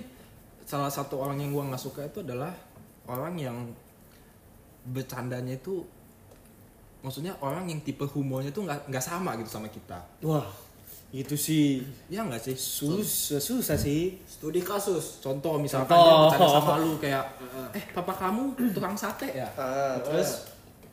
salah 0.64 0.88
satu 0.88 1.20
orang 1.20 1.44
yang 1.44 1.52
gue 1.52 1.64
nggak 1.68 1.84
suka 1.84 2.08
itu 2.08 2.24
adalah 2.24 2.56
orang 3.12 3.36
yang 3.36 3.58
bercandanya 4.88 5.60
itu 5.60 5.84
maksudnya 7.04 7.36
orang 7.44 7.68
yang 7.68 7.84
tipe 7.84 8.08
humornya 8.08 8.56
tuh 8.56 8.64
nggak 8.64 8.88
nggak 8.88 9.04
sama 9.04 9.36
gitu 9.36 9.52
sama 9.52 9.68
kita 9.68 10.00
Wah 10.24 10.48
itu 11.14 11.36
sih 11.36 11.78
ya 12.08 12.22
nggak 12.22 12.42
sih 12.42 12.58
susah 12.58 13.38
susah 13.38 13.78
sih. 13.78 14.18
Studi 14.26 14.60
kasus. 14.60 15.22
contoh 15.22 15.56
misalkan 15.56 15.88
Contoh. 15.88 16.02
dia 16.04 16.16
bercanda 16.26 16.48
sama 16.52 16.74
lu 16.80 16.98
kayak 16.98 17.24
eh 17.78 17.86
papa 17.92 18.12
kamu 18.12 18.42
tukang 18.74 18.92
sate 18.94 19.30
ya 19.30 19.46
Ah, 19.54 19.96
terus 20.00 20.50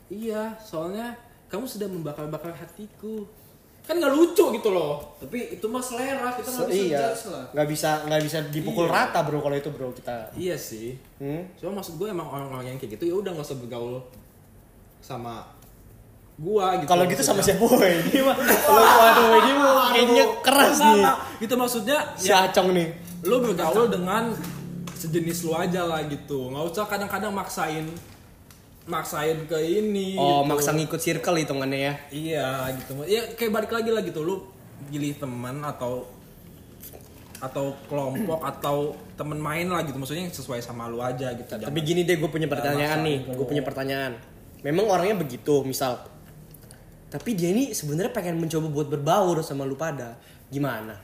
iya 0.07 0.53
soalnya 0.57 1.17
kamu 1.47 1.65
sudah 1.65 1.85
membakar-bakar 1.85 2.53
hatiku 2.53 3.25
kan 3.81 3.97
nggak 3.97 4.13
lucu 4.13 4.53
gitu 4.53 4.69
loh 4.69 5.01
Tapi 5.17 5.57
itu 5.57 5.65
mah 5.65 5.81
selera, 5.81 6.29
kita 6.31 6.47
nggak 6.47 6.69
bisa 6.69 6.85
iya 6.85 6.99
judge 7.01 7.23
lah. 7.27 7.45
nggak 7.49 7.67
bisa 7.67 7.89
nggak 8.05 8.21
bisa 8.21 8.37
dipukul 8.47 8.85
Iya. 8.85 8.93
rata 8.93 9.19
bro 9.21 9.41
kalau 9.41 9.57
itu 9.57 9.69
bro 9.69 9.89
kita. 9.89 10.29
iya 10.37 10.53
sih 10.53 10.93
Hmm? 11.17 11.49
cuma 11.55 11.75
maksud 11.75 11.97
gue 11.97 12.07
emang 12.07 12.25
orang-orang 12.25 12.65
yang 12.67 12.77
kayak 12.77 12.93
gitu 12.95 13.03
ya 13.07 13.15
udah 13.15 13.31
nggak 13.31 13.41
usah 13.43 13.57
bergaul 13.57 13.97
sama 14.99 15.49
gua 16.35 16.75
gitu 16.75 16.87
Kalau 16.87 17.03
gitu 17.05 17.21
sama 17.21 17.39
siapa 17.39 17.59
boy? 17.59 17.91
Mah 18.27 18.37
kalau 18.37 18.81
waduh 18.81 19.27
ini 19.37 19.51
kayaknya 19.91 20.25
keras 20.39 20.77
nih. 20.79 21.03
gitu 21.39 21.53
maksudnya 21.55 21.97
Si 22.15 22.27
ya 22.27 22.45
Acong 22.45 22.71
nih. 22.71 22.87
lu 23.21 23.35
bergaul 23.39 23.87
dengan 23.87 24.33
sejenis 24.93 25.43
lu 25.43 25.53
aja 25.53 25.81
lah 25.83 26.01
gitu 26.03 26.49
nggak 26.49 26.63
usah 26.67 26.85
kadang-kadang 26.85 27.29
maksain 27.29 27.85
maksain 28.83 29.45
ke 29.45 29.57
ini 29.57 30.13
Oh, 30.13 30.41
gitu. 30.41 30.49
maksa 30.49 30.69
ngikut 30.71 30.97
circle 30.97 31.37
hitungannya 31.37 31.79
ya. 31.79 31.93
iya 32.09 32.47
gitu 32.75 32.97
ya 33.05 33.21
kayak 33.31 33.51
balik 33.51 33.71
lagi 33.71 33.89
lah 33.89 34.01
gitu 34.01 34.19
lu 34.19 34.41
pilih 34.83 35.13
teman 35.15 35.61
atau 35.61 36.09
atau 37.39 37.73
kelompok 37.85 38.37
atau 38.39 38.77
temen 39.11 39.37
main 39.37 39.65
lah 39.65 39.81
gitu 39.81 39.97
maksudnya 39.97 40.25
sesuai 40.27 40.57
sama 40.59 40.85
lu 40.85 40.97
aja 40.99 41.33
gitu 41.33 41.49
Tapi 41.49 41.79
gini 41.79 42.01
deh, 42.01 42.13
gue 42.15 42.25
punya 42.27 42.45
pertanyaan 42.45 43.01
nih. 43.01 43.25
Gue 43.27 43.45
punya 43.45 43.61
pertanyaan. 43.61 44.13
Memang 44.61 44.85
orangnya 44.87 45.17
begitu, 45.17 45.61
misal. 45.63 46.05
Tapi 47.11 47.35
dia 47.35 47.51
ini 47.51 47.75
sebenarnya 47.75 48.09
pengen 48.09 48.39
mencoba 48.39 48.71
buat 48.71 48.87
berbaur 48.87 49.43
sama 49.43 49.67
lu 49.67 49.75
pada. 49.75 50.15
Gimana? 50.47 50.95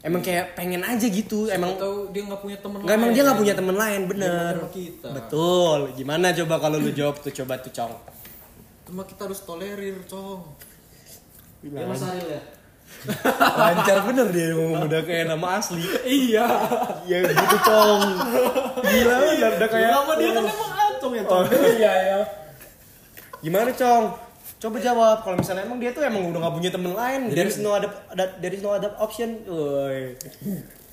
Emang 0.00 0.20
kayak 0.20 0.52
pengen 0.52 0.80
aja 0.80 1.04
gitu. 1.04 1.48
Emang 1.48 1.76
Atau 1.76 2.08
dia 2.08 2.24
nggak 2.24 2.40
punya 2.40 2.56
temen 2.56 2.78
nggak 2.78 2.92
emang 2.94 3.08
lain. 3.08 3.16
dia 3.16 3.22
nggak 3.24 3.38
punya 3.38 3.54
temen 3.54 3.76
lain, 3.76 4.00
bener. 4.04 4.54
kita. 4.68 5.08
Betul. 5.12 5.78
Gimana 5.92 6.32
coba 6.34 6.54
kalau 6.56 6.76
lu 6.76 6.88
jawab 6.90 7.16
tuh 7.18 7.32
coba 7.34 7.56
tuh 7.56 7.68
cong. 7.70 7.92
Cuma 8.84 9.04
kita 9.04 9.24
harus 9.24 9.40
tolerir, 9.40 9.96
cong. 10.04 10.40
Ya 11.60 11.68
Gimana? 11.68 11.88
Mas 11.90 12.00
Aril 12.02 12.28
ya? 12.30 12.42
Lancar 13.54 14.02
bener 14.02 14.26
dia 14.28 14.50
ngomong 14.50 14.82
udah 14.84 15.00
kayak 15.04 15.24
nama 15.26 15.56
asli. 15.56 15.84
iya 16.04 16.48
Ya 17.04 17.20
gitu 17.22 17.56
cong. 17.60 18.00
Gila 18.80 19.14
udah, 19.14 19.48
udah 19.56 19.68
kayak. 19.68 19.88
Nama 19.90 20.12
dia 20.16 20.28
kan 20.30 20.44
emang 20.44 20.70
acong 20.90 21.12
ya, 21.12 21.22
Oh, 21.22 21.28
cong. 21.30 21.44
iya 21.70 21.92
ya 21.94 22.18
Gimana 23.40 23.70
cong? 23.70 24.04
Coba 24.60 24.76
jawab 24.76 25.24
kalau 25.24 25.40
misalnya 25.40 25.64
emang 25.64 25.80
dia 25.80 25.88
tuh 25.96 26.04
emang 26.04 26.28
udah 26.28 26.40
gak 26.44 26.54
punya 26.60 26.70
temen 26.70 26.92
lain. 26.92 27.32
There 27.32 27.48
is 27.48 27.64
no 27.64 27.72
ada 27.72 27.88
there 28.44 28.52
is 28.52 28.60
no 28.60 28.76
other 28.76 28.92
option. 29.00 29.40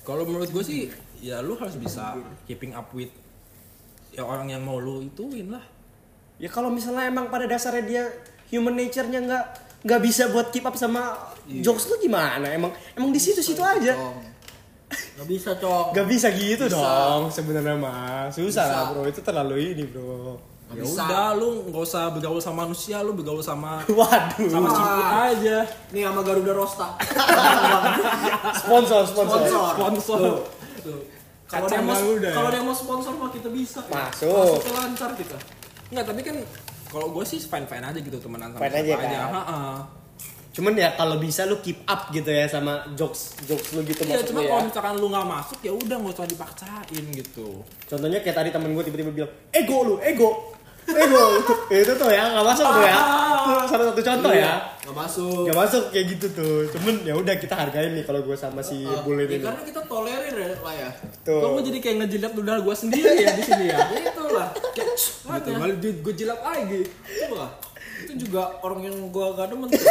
Kalau 0.07 0.23
menurut 0.23 0.47
gue 0.47 0.63
sih 0.63 0.87
ya 1.19 1.43
lu 1.43 1.59
harus 1.59 1.75
bisa 1.75 2.15
keeping 2.47 2.71
up 2.71 2.87
with 2.95 3.11
ya 4.15 4.23
orang 4.23 4.55
yang 4.55 4.63
mau 4.63 4.79
lu 4.79 5.03
ituin 5.03 5.51
lah. 5.51 5.67
Ya 6.39 6.47
kalau 6.47 6.71
misalnya 6.71 7.11
emang 7.11 7.27
pada 7.27 7.43
dasarnya 7.43 7.83
dia 7.83 8.03
human 8.47 8.71
nature-nya 8.71 9.19
nggak 9.19 9.45
nggak 9.83 10.01
bisa 10.01 10.31
buat 10.31 10.47
keep 10.47 10.63
up 10.63 10.79
sama 10.79 11.35
jokes 11.59 11.91
lu 11.91 11.99
gimana? 11.99 12.47
Emang 12.47 12.71
emang 12.95 13.11
di 13.11 13.19
situ-situ 13.19 13.59
aja. 13.59 13.99
Nggak 15.19 15.27
bisa, 15.27 15.49
cong. 15.59 15.91
Gak 15.97 16.07
bisa 16.07 16.27
gitu 16.31 16.63
Bisa. 16.71 16.79
dong 16.79 17.27
sebenarnya 17.27 17.75
mah. 17.75 18.31
Susah 18.31 18.63
Bisa. 18.63 18.71
lah 18.71 18.83
bro, 18.95 19.03
itu 19.03 19.19
terlalu 19.19 19.75
ini 19.75 19.83
bro. 19.83 20.39
Ya 20.67 20.83
bisa. 20.83 20.99
udah 20.99 21.27
lu 21.33 21.49
nggak 21.65 21.79
usah 21.81 22.11
bergaul 22.11 22.37
sama 22.37 22.63
manusia, 22.63 22.99
lu 22.99 23.11
bergaul 23.11 23.39
sama 23.39 23.79
Waduh. 23.87 24.51
sama 24.51 24.67
siput 24.69 25.07
aja. 25.07 25.57
Nih 25.89 26.03
sama 26.03 26.21
Garuda 26.21 26.51
Rosta. 26.51 26.87
Sponsor, 28.59 29.01
sponsor. 29.05 29.39
Sponsor. 29.41 29.67
Sponsor. 29.73 30.19
Tuh. 30.81 30.99
Kalau 31.47 31.65
dia 31.65 31.79
mau 31.79 31.95
Garuda 31.95 32.27
ya? 32.27 32.35
kalau 32.35 32.49
dia 32.51 32.61
mau 32.61 32.75
sponsor 32.75 33.13
mah 33.15 33.31
kita 33.31 33.47
bisa. 33.47 33.79
Masuk. 33.87 34.59
Masuk 34.59 34.73
lancar 34.73 35.11
kita. 35.15 35.37
Enggak, 35.87 36.05
tapi 36.05 36.21
kan 36.21 36.35
kalau 36.87 37.07
gue 37.09 37.23
sih 37.23 37.39
fine 37.39 37.63
fine 37.63 37.85
aja 37.85 37.95
gitu 37.97 38.17
temenan 38.17 38.51
sama 38.51 38.59
Fine 38.61 38.75
siapa 38.77 38.99
aja, 39.01 39.17
kan? 39.17 39.31
Ha-ha. 39.33 39.59
Cuman 40.51 40.73
ya 40.73 40.89
kalau 40.91 41.15
bisa 41.15 41.45
lu 41.45 41.61
keep 41.61 41.85
up 41.85 42.09
gitu 42.09 42.27
ya 42.27 42.43
sama 42.45 42.81
jokes 42.91 43.37
jokes 43.45 43.71
lu 43.71 43.85
gitu 43.85 44.01
Iya, 44.01 44.17
maksud 44.17 44.27
cuma 44.27 44.41
lu 44.41 44.47
kalau 44.47 44.57
ya. 44.57 44.67
misalkan 44.67 44.93
lu 44.97 45.07
nggak 45.07 45.27
masuk 45.29 45.59
ya 45.61 45.71
udah 45.71 45.95
nggak 45.95 46.13
usah 46.13 46.27
dipaksain 46.27 47.05
gitu. 47.13 47.47
Contohnya 47.85 48.19
kayak 48.19 48.35
tadi 48.35 48.49
temen 48.49 48.73
gue 48.73 48.83
tiba-tiba 48.83 49.11
bilang, 49.13 49.31
ego 49.49 49.77
lu, 49.85 49.95
ego, 50.01 50.56
ego. 50.87 51.23
itu 51.67 51.93
tuh 51.95 52.09
ya 52.11 52.23
nggak 52.31 52.45
masuk 52.47 52.67
tuh 52.67 52.83
ya. 52.83 52.97
Itu 53.47 53.51
salah 53.67 53.85
satu 53.91 54.01
contoh 54.03 54.33
ya. 54.33 54.53
Nggak 54.87 54.95
masuk. 54.95 55.43
Nggak 55.47 55.57
masuk 55.59 55.83
kayak 55.91 56.05
gitu 56.15 56.27
tuh. 56.31 56.57
Cuman 56.71 56.95
ya 57.03 57.13
udah 57.15 57.35
kita 57.35 57.55
hargain 57.55 57.91
nih 57.95 58.03
kalau 58.07 58.23
gue 58.23 58.37
sama 58.39 58.63
si 58.63 58.87
Ah, 58.87 59.03
Bule 59.03 59.27
ya 59.27 59.35
ini. 59.35 59.43
karena 59.43 59.63
kita 59.67 59.81
tolerir 59.83 60.35
ya 60.35 60.47
lah 60.63 60.75
ya. 60.75 60.89
Tuh. 61.27 61.41
Gue 61.59 61.63
jadi 61.67 61.79
kayak 61.83 61.95
ngejilat 62.05 62.31
ludah 62.35 62.55
gue 62.63 62.75
sendiri 62.75 63.13
ya 63.19 63.29
di 63.35 63.43
sini 63.43 63.65
ya? 63.67 63.79
Itulah. 64.11 64.47
Kayak, 64.71 64.89
gitu, 64.95 65.27
mana? 65.27 65.59
malah 65.59 65.77
gue 65.81 66.13
jilat 66.15 66.39
lagi. 66.39 66.81
Coba. 67.27 67.47
Itu 67.97 68.13
juga 68.29 68.61
orang 68.61 68.81
yang 68.85 68.97
gua 69.09 69.33
gak 69.33 69.49
demen 69.49 69.73
tuh. 69.73 69.81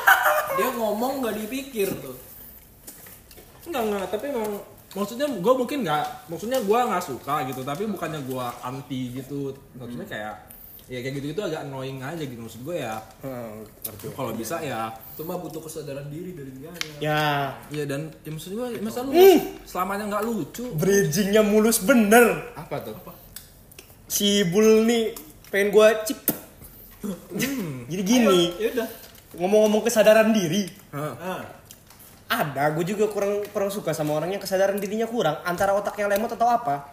Dia 0.58 0.68
ngomong 0.78 1.26
gak 1.26 1.34
dipikir 1.42 1.90
tuh. 1.98 2.14
Enggak 3.66 3.82
enggak, 3.84 4.06
tapi 4.14 4.24
emang 4.30 4.62
maksudnya 4.96 5.26
gue 5.28 5.54
mungkin 5.54 5.84
nggak, 5.84 6.04
maksudnya 6.28 6.58
gue 6.60 6.78
nggak 6.78 7.04
suka 7.04 7.44
gitu, 7.48 7.60
tapi 7.62 7.84
bukannya 7.84 8.20
gue 8.24 8.46
anti 8.62 9.00
gitu, 9.12 9.52
maksudnya 9.76 10.08
kayak 10.08 10.34
ya 10.88 11.04
kayak 11.04 11.20
gitu 11.20 11.36
gitu 11.36 11.44
agak 11.44 11.68
annoying 11.68 12.00
aja 12.00 12.24
gitu 12.24 12.40
maksud 12.40 12.64
gue 12.64 12.80
ya. 12.80 12.96
Hmm, 13.20 13.60
kalau 14.16 14.32
bisa 14.32 14.56
ya. 14.64 14.88
Itu 15.12 15.20
mah 15.28 15.36
butuh 15.36 15.60
kesadaran 15.60 16.08
diri 16.08 16.32
dari 16.32 16.48
dia. 16.56 16.72
Ya, 16.96 17.24
ya 17.68 17.84
dan 17.84 18.08
ya 18.24 18.30
maksud 18.32 18.56
gue 18.56 18.80
masa 18.80 19.04
lu 19.04 19.12
selamanya 19.68 20.08
nggak 20.08 20.24
lucu. 20.24 20.64
Bridgingnya 20.72 21.44
mulus 21.44 21.84
bener. 21.84 22.56
apa 22.56 22.80
tuh? 22.80 22.96
Si 24.08 24.40
Bul 24.48 24.88
nih 24.88 25.12
pengen 25.52 25.68
gua 25.68 25.92
cip. 26.08 26.16
Jadi 27.92 28.02
gini, 28.02 28.56
Ya 28.56 28.68
udah. 28.74 28.88
ngomong-ngomong 29.36 29.84
kesadaran 29.84 30.32
diri, 30.32 30.66
Hah. 30.90 31.44
Ada 32.28 32.76
gue 32.76 32.84
juga 32.84 33.08
kurang 33.08 33.40
kurang 33.48 33.72
suka 33.72 33.96
sama 33.96 34.12
orang 34.12 34.28
yang 34.36 34.42
kesadaran 34.42 34.76
dirinya 34.76 35.08
kurang 35.08 35.40
antara 35.42 35.72
otaknya 35.72 36.12
lemot 36.12 36.28
atau 36.28 36.44
apa. 36.44 36.92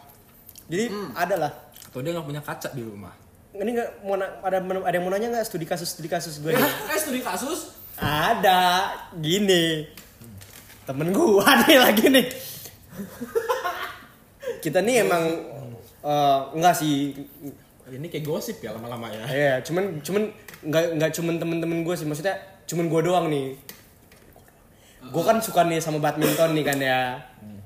Jadi 0.66 0.90
ada 1.14 1.36
lah. 1.38 1.52
atau 1.86 2.00
dia 2.04 2.12
nggak 2.12 2.28
punya 2.28 2.42
kaca 2.44 2.74
di 2.76 2.82
rumah 2.84 3.14
Ini 3.56 3.70
nggak 3.72 3.90
mau 4.04 4.20
ada 4.20 4.60
ada 4.60 4.92
yang 4.92 5.04
mau 5.06 5.12
nanya 5.16 5.32
nggak 5.32 5.46
studi 5.48 5.64
kasus 5.64 5.96
studi 5.96 6.12
kasus 6.12 6.44
gue? 6.44 6.52
Eh 6.92 7.00
studi 7.00 7.24
kasus? 7.24 7.72
Ada, 7.96 8.92
gini. 9.24 9.88
Temen 10.84 11.16
gua 11.16 11.48
nih 11.64 11.80
lagi 11.80 12.06
nih. 12.12 12.26
Kita 14.60 14.84
nih 14.84 15.08
emang 15.08 15.24
enggak 16.56 16.76
sih. 16.76 17.16
ini 17.86 18.10
kayak 18.10 18.26
gosip 18.26 18.58
ya 18.66 18.74
lama-lama 18.74 19.14
ya 19.14 19.24
Iya, 19.30 19.54
cuman 19.62 20.02
cuman 20.02 20.26
enggak 20.66 20.84
enggak 20.98 21.12
cuman 21.14 21.34
temen-temen 21.38 21.80
gue 21.86 21.96
sih, 21.96 22.08
maksudnya 22.10 22.34
cuman 22.66 22.90
gua 22.90 23.02
doang 23.06 23.26
nih. 23.30 23.54
Gue 25.12 25.24
kan 25.26 25.38
suka 25.42 25.62
nih 25.66 25.80
sama 25.82 26.00
badminton 26.02 26.56
nih 26.56 26.66
kan 26.66 26.78
ya. 26.80 27.02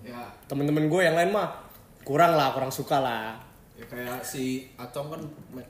Ya. 0.03 0.21
Temen-temen 0.49 0.89
gue 0.89 1.01
yang 1.03 1.15
lain 1.15 1.31
mah 1.31 1.61
kurang 2.03 2.33
lah, 2.33 2.51
kurang 2.55 2.71
suka 2.73 2.97
lah. 2.99 3.37
Ya 3.79 3.85
kayak 3.87 4.27
si 4.27 4.67
Acong 4.75 5.07
kan 5.07 5.21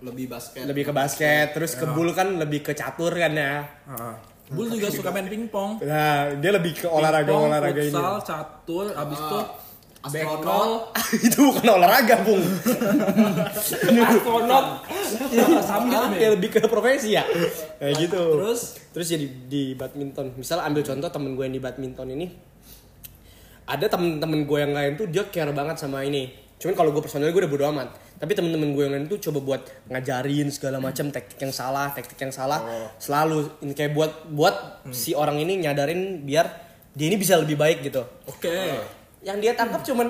lebih 0.01 0.25
basket. 0.31 0.65
Lebih 0.65 0.89
ke 0.89 0.93
basket, 0.95 1.53
terus 1.53 1.77
ke 1.77 1.85
bul 1.85 2.09
kan 2.17 2.41
lebih 2.41 2.65
ke 2.65 2.73
catur 2.73 3.13
kan 3.13 3.33
ya. 3.35 3.61
Heeh. 3.85 4.15
Bul 4.49 4.65
juga 4.65 4.89
suka 4.89 5.13
main 5.13 5.29
pingpong 5.29 5.77
Nah, 5.85 6.33
dia 6.41 6.51
lebih 6.57 6.73
ke 6.73 6.87
olahraga 6.89 7.29
olahraga 7.29 7.85
ini. 7.85 7.93
futsal 7.93 8.17
catur 8.25 8.85
abis 8.97 9.19
itu 9.21 9.39
astronot. 10.03 10.95
itu 11.27 11.39
bukan 11.39 11.67
olahraga, 11.75 12.23
Bung. 12.23 12.39
astronot. 14.09 14.65
Sambil 15.63 15.99
ya 16.15 16.29
lebih 16.31 16.49
ke 16.55 16.63
profesi 16.67 17.15
ya. 17.19 17.23
Kayak 17.79 17.93
gitu. 18.07 18.21
Terus? 18.39 18.61
terus 18.95 19.07
jadi 19.11 19.27
di 19.27 19.75
badminton. 19.75 20.39
Misal 20.39 20.63
ambil 20.63 20.83
contoh 20.87 21.09
temen 21.11 21.35
gue 21.35 21.43
yang 21.43 21.55
di 21.55 21.63
badminton 21.63 22.07
ini. 22.15 22.27
Ada 23.69 23.85
temen-temen 23.91 24.49
gue 24.49 24.59
yang 24.59 24.73
lain 24.73 24.91
tuh 24.97 25.05
dia 25.11 25.27
care 25.29 25.53
banget 25.53 25.77
sama 25.77 26.01
ini. 26.01 26.31
Cuman 26.59 26.75
kalau 26.75 26.89
gue 26.91 27.03
personal 27.03 27.29
gue 27.29 27.41
udah 27.43 27.51
bodo 27.51 27.65
amat. 27.69 27.89
Tapi 28.19 28.35
temen-temen 28.35 28.75
gue 28.75 28.83
yang 28.83 28.93
lain 28.95 29.05
tuh 29.07 29.19
coba 29.29 29.39
buat 29.39 29.61
ngajarin 29.87 30.47
segala 30.51 30.81
macam 30.83 31.07
teknik 31.07 31.39
yang 31.39 31.53
salah 31.55 31.91
teknik 31.91 32.19
yang 32.19 32.33
salah. 32.33 32.59
Selalu 32.99 33.63
ini 33.63 33.73
kayak 33.75 33.91
buat 33.95 34.11
buat 34.31 34.55
si 34.91 35.15
orang 35.15 35.39
ini 35.39 35.63
nyadarin 35.63 36.23
biar 36.27 36.67
dia 36.91 37.07
ini 37.07 37.15
bisa 37.15 37.39
lebih 37.39 37.55
baik 37.55 37.85
gitu. 37.85 38.03
Oke 38.27 38.98
yang 39.19 39.37
dia 39.37 39.51
tangkap 39.51 39.83
cuman 39.83 40.09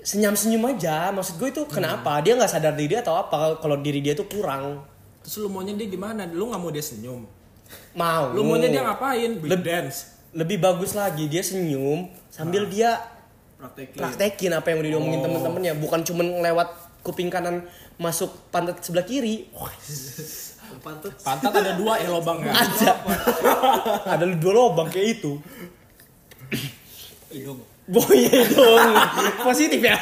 senyum-senyum 0.00 0.62
aja. 0.70 1.10
Maksud 1.10 1.36
gue 1.36 1.48
itu 1.50 1.62
kenapa? 1.66 2.20
Dia 2.20 2.36
nggak 2.36 2.50
sadar 2.50 2.74
diri 2.74 2.96
atau 2.96 3.16
apa 3.16 3.58
kalau 3.58 3.76
diri 3.76 3.98
dia 3.98 4.12
tuh 4.12 4.26
kurang? 4.26 4.84
Terus 5.22 5.42
lu 5.42 5.48
maunya 5.48 5.74
dia 5.74 5.88
gimana? 5.88 6.28
Lu 6.28 6.46
nggak 6.46 6.60
mau 6.60 6.70
dia 6.70 6.84
senyum? 6.84 7.26
Mau. 7.92 8.24
Lu 8.30 8.46
maunya 8.46 8.70
dia 8.70 8.82
ngapain? 8.82 9.42
Leb- 9.42 9.64
dance. 9.64 10.14
lebih 10.36 10.60
bagus 10.60 10.92
lagi 10.92 11.32
dia 11.32 11.40
senyum 11.40 12.12
sambil 12.28 12.68
dia 12.68 13.00
Praktekin. 13.56 13.96
praktekin 13.96 14.52
apa 14.52 14.68
yang 14.68 14.84
udah 14.84 14.90
diomongin 14.92 15.20
temen-temennya. 15.24 15.72
Bukan 15.80 16.04
cuman 16.04 16.44
lewat 16.44 16.68
kuping 17.00 17.32
kanan 17.32 17.64
masuk 17.96 18.28
pantat 18.52 18.84
sebelah 18.84 19.02
kiri. 19.02 19.48
Pantat. 20.76 21.14
pantat 21.24 21.50
ada 21.56 21.72
dua 21.74 21.96
ya 21.96 22.10
lobangnya 22.10 22.52
ada. 22.52 22.90
Ada 24.18 24.28
dua 24.36 24.52
lubang 24.52 24.86
kayak 24.86 25.18
itu. 25.18 25.38
Hidung. 27.32 27.58
Boy 27.86 28.20
dong. 28.50 28.92
Positif 29.46 29.80
ya? 29.80 29.96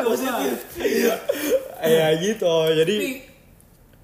Positif. 0.00 0.56
ya 1.84 2.06
gitu. 2.16 2.54
Jadi 2.72 2.96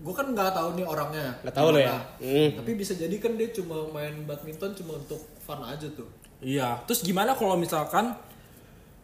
gue 0.00 0.14
kan 0.16 0.26
nggak 0.32 0.52
tahu 0.52 0.68
nih 0.76 0.86
orangnya. 0.86 1.28
Nggak 1.44 1.54
tahu 1.56 1.68
lo 1.76 1.78
ya? 1.80 1.96
Hmm. 2.20 2.48
Tapi 2.60 2.70
bisa 2.76 2.92
jadi 2.96 3.12
kan 3.20 3.36
dia 3.36 3.48
cuma 3.52 3.88
main 3.92 4.24
badminton 4.24 4.72
cuma 4.76 5.00
untuk 5.00 5.20
fun 5.40 5.60
aja 5.64 5.88
tuh. 5.92 6.08
iya. 6.40 6.80
Terus 6.88 7.04
gimana 7.04 7.36
kalau 7.36 7.56
misalkan 7.56 8.16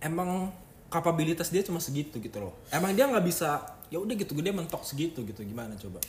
emang 0.00 0.52
kapabilitas 0.88 1.52
dia 1.52 1.64
cuma 1.64 1.80
segitu 1.80 2.20
gitu 2.20 2.38
loh? 2.40 2.52
Emang 2.72 2.92
dia 2.92 3.09
nggak 3.09 3.24
bisa 3.24 3.76
ya 3.92 4.00
udah 4.00 4.14
gitu 4.16 4.37
dia 4.37 4.52
mentok 4.52 4.85
segitu 4.85 5.24
gitu. 5.24 5.40
Gimana 5.44 5.76
coba? 5.76 6.00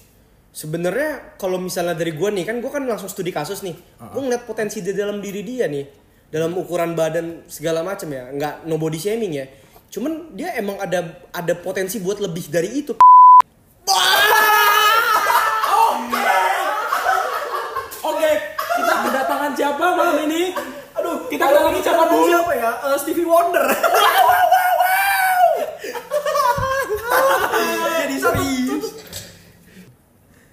Sebenarnya 0.52 1.38
kalau 1.38 1.62
misalnya 1.62 1.94
dari 1.94 2.16
gue 2.16 2.30
nih 2.34 2.44
kan 2.48 2.60
gue 2.60 2.72
kan 2.72 2.84
langsung 2.84 3.12
studi 3.12 3.32
kasus 3.32 3.64
nih. 3.64 3.76
Gue 4.12 4.22
ngeliat 4.24 4.44
potensi 4.44 4.84
di 4.84 4.92
dalam 4.92 5.20
diri 5.24 5.44
dia 5.44 5.68
nih 5.72 6.07
dalam 6.28 6.52
ukuran 6.60 6.92
badan 6.92 7.48
segala 7.48 7.88
macam 7.88 8.12
ya 8.12 8.28
nggak 8.36 8.68
no 8.68 8.76
body 8.76 9.00
shaming 9.00 9.34
ya. 9.40 9.46
Cuman 9.88 10.36
dia 10.36 10.52
emang 10.60 10.76
ada 10.76 11.24
ada 11.32 11.54
potensi 11.56 12.04
buat 12.04 12.20
lebih 12.20 12.52
dari 12.52 12.84
itu. 12.84 12.92
Oke 18.08 18.32
kita 18.76 18.94
kedatangan 19.08 19.52
siapa 19.56 19.86
malam 19.96 20.18
ini? 20.28 20.52
Aduh 21.00 21.32
kita 21.32 21.44
kedatangan 21.48 21.84
siapa 21.84 22.04
dulu? 22.12 22.28
Siapa 22.28 22.54
ya? 22.56 22.72
Eh, 22.92 22.98
Stevie 23.00 23.28
Wonder. 23.28 23.66
jadi 28.04 28.16
serius. 28.20 29.00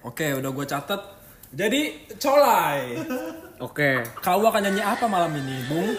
Oke 0.07 0.31
udah 0.39 0.51
gue 0.55 0.65
catat 0.67 1.14
jadi 1.55 2.11
colai. 2.19 2.99
Oke. 3.63 4.03
Kau 4.19 4.43
akan 4.43 4.67
nyanyi 4.67 4.83
apa 4.83 5.07
malam 5.07 5.39
ini 5.39 5.63
bung? 5.71 5.95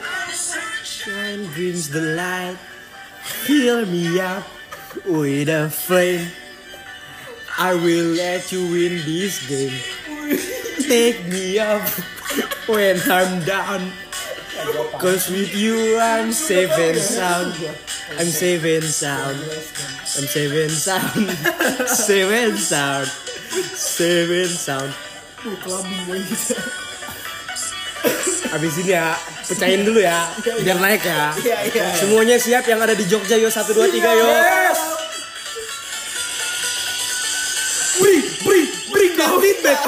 Shine 0.84 1.48
brings 1.56 1.88
the 1.88 2.12
light. 2.12 2.60
Fill 3.24 3.88
me 3.88 4.20
up 4.20 4.44
with 5.08 5.48
a 5.48 5.72
flame. 5.72 6.28
I 7.56 7.72
will 7.72 8.12
let 8.12 8.52
you 8.52 8.68
win 8.68 9.00
this 9.08 9.40
game. 9.48 9.72
Take 10.84 11.24
me 11.32 11.56
up 11.56 11.88
when 12.68 13.00
I'm 13.08 13.40
down. 13.48 13.96
Cause 15.00 15.32
with 15.32 15.56
you 15.56 15.96
I'm 15.96 16.36
safe 16.36 16.72
and 16.76 17.00
sound. 17.00 17.56
I'm 18.20 18.28
safe 18.28 18.60
and 18.60 18.84
sound. 18.84 19.40
I'm 19.40 20.28
safe 20.28 20.52
and 20.52 20.76
sound. 20.76 21.24
Safe 21.88 22.30
and 22.30 22.56
sound. 22.56 23.08
Safe 23.08 24.30
and 24.30 24.52
sound 24.52 25.05
Abis 28.54 28.78
ini 28.82 28.90
ya 28.94 29.14
pecahin 29.46 29.86
dulu 29.86 30.00
ya 30.02 30.26
biar 30.62 30.78
naik 30.78 31.04
ya. 31.06 31.34
Semuanya 31.98 32.38
siap 32.38 32.66
yang 32.66 32.82
ada 32.82 32.94
di 32.94 33.04
Jogja 33.06 33.36
yo. 33.38 33.48
1 33.50 33.74
2 33.74 33.90
3 33.94 34.18
yo. 34.18 34.26
Bring 37.98 38.22
bring 38.42 38.68
bring 38.90 39.12
the 39.14 39.26
feedback. 39.42 39.80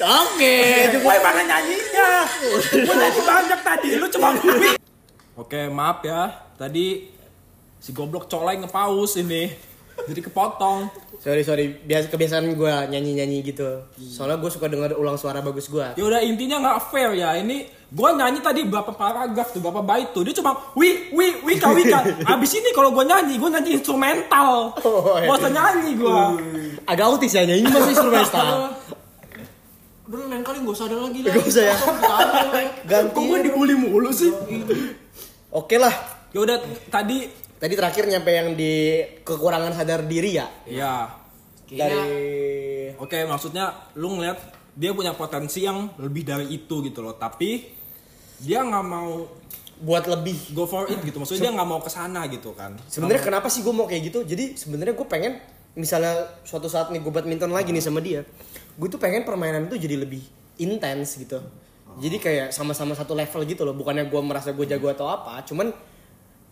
Oke, 0.00 0.56
gue 0.96 1.16
mana 1.20 1.44
nyanyinya? 1.44 2.24
Gue 2.72 2.94
nyanyi 2.96 3.20
banyak 3.20 3.60
tadi 3.60 4.00
lu 4.00 4.08
cuma 4.08 4.32
oke 5.36 5.68
maaf 5.68 6.00
ya. 6.04 6.32
Tadi 6.56 7.12
si 7.80 7.92
goblok 7.92 8.28
colai 8.28 8.56
ngepaus 8.56 9.16
ini. 9.20 9.52
Jadi 10.00 10.20
kepotong 10.24 10.88
sorry 11.20 11.42
sorry 11.42 11.76
biasa 11.80 12.08
kebiasaan 12.08 12.48
gue 12.50 12.72
nyanyi 12.88 13.12
nyanyi 13.14 13.38
gitu. 13.44 13.84
Soalnya 13.94 14.40
gue 14.40 14.48
suka 14.48 14.66
denger 14.66 14.96
ulang 14.96 15.14
suara 15.14 15.38
bagus 15.38 15.68
gue. 15.68 15.84
ya 15.92 16.00
udah 16.00 16.18
intinya 16.18 16.56
nggak 16.58 16.78
fair 16.88 17.12
ya 17.12 17.36
ini 17.36 17.68
gue 17.86 18.08
nyanyi 18.10 18.40
tadi 18.40 18.64
berapa 18.64 18.88
paragraf 18.90 19.50
tuh 19.50 19.60
berapa 19.60 19.82
bait 19.82 20.08
tuh 20.10 20.22
dia 20.22 20.32
cuma 20.32 20.56
wi 20.72 21.10
wi 21.10 21.44
wika 21.44 21.68
wika 21.70 21.98
abis 22.32 22.56
ini 22.56 22.70
kalau 22.70 22.88
gue 22.90 23.04
nyanyi 23.04 23.34
gue 23.36 23.50
nyanyi 23.50 23.70
instrumental 23.76 24.72
Oh, 24.80 25.18
iya. 25.18 25.28
usah 25.28 25.50
nyanyi 25.50 25.92
gue 25.94 26.20
Agak 26.86 27.04
autis 27.06 27.30
ya 27.30 27.44
nyanyi 27.44 27.66
masih 27.66 27.92
instrumental. 27.92 28.48
Udah 30.10 30.26
lain 30.26 30.42
kali 30.42 30.58
gak 30.60 30.74
usah 30.74 30.86
ada 30.88 30.96
lagi 30.98 31.20
lah. 31.22 31.30
Gak 31.30 31.46
usah 31.46 31.64
ya. 31.66 31.76
Ganti. 32.82 33.14
kok 33.14 33.22
gue 33.22 33.38
dibully 33.44 33.74
mulu 33.74 34.10
sih 34.10 34.32
Oke 35.50 35.76
lah. 35.76 35.94
ya 36.30 36.40
udah 36.40 36.56
tadi 36.88 37.26
Tadi 37.60 37.76
terakhir 37.76 38.08
nyampe 38.08 38.30
yang 38.32 38.56
di 38.56 39.04
kekurangan 39.20 39.76
sadar 39.76 40.08
diri 40.08 40.40
ya. 40.40 40.48
ya 40.64 40.94
Dari 41.68 42.00
oke 42.96 43.18
maksudnya 43.28 43.92
lu 44.00 44.16
ngeliat 44.16 44.38
dia 44.74 44.90
punya 44.96 45.12
potensi 45.14 45.62
yang 45.62 45.92
lebih 46.00 46.24
dari 46.24 46.50
itu 46.50 46.80
gitu 46.82 47.04
loh 47.04 47.14
tapi 47.14 47.68
dia 48.40 48.64
nggak 48.64 48.86
mau 48.86 49.28
buat 49.80 50.04
lebih 50.08 50.52
go 50.52 50.68
for 50.68 50.88
it 50.88 51.00
gitu 51.04 51.20
maksudnya 51.20 51.48
dia 51.48 51.52
nggak 51.56 51.68
mau 51.68 51.80
ke 51.80 51.88
sana 51.88 52.28
gitu 52.28 52.52
kan 52.52 52.76
Sebenarnya 52.88 53.22
kenapa 53.22 53.48
sih 53.48 53.64
gue 53.64 53.72
mau 53.72 53.88
kayak 53.88 54.12
gitu? 54.12 54.20
Jadi 54.24 54.56
sebenarnya 54.56 54.92
gue 54.92 55.06
pengen 55.08 55.40
misalnya 55.72 56.28
suatu 56.44 56.68
saat 56.68 56.92
nih 56.92 57.00
gue 57.00 57.12
badminton 57.12 57.54
lagi 57.54 57.70
nih 57.70 57.84
sama 57.84 58.02
dia, 58.02 58.26
gue 58.76 58.88
tuh 58.90 58.98
pengen 59.00 59.22
permainan 59.24 59.70
itu 59.70 59.80
jadi 59.80 59.96
lebih 59.96 60.20
intens 60.60 61.16
gitu. 61.16 61.40
Jadi 61.96 62.16
kayak 62.20 62.48
sama-sama 62.52 62.92
satu 62.92 63.16
level 63.16 63.40
gitu 63.48 63.62
loh. 63.64 63.74
Bukannya 63.74 64.06
gue 64.10 64.20
merasa 64.20 64.52
gue 64.52 64.66
jago 64.68 64.90
atau 64.92 65.08
apa, 65.08 65.42
cuman 65.48 65.72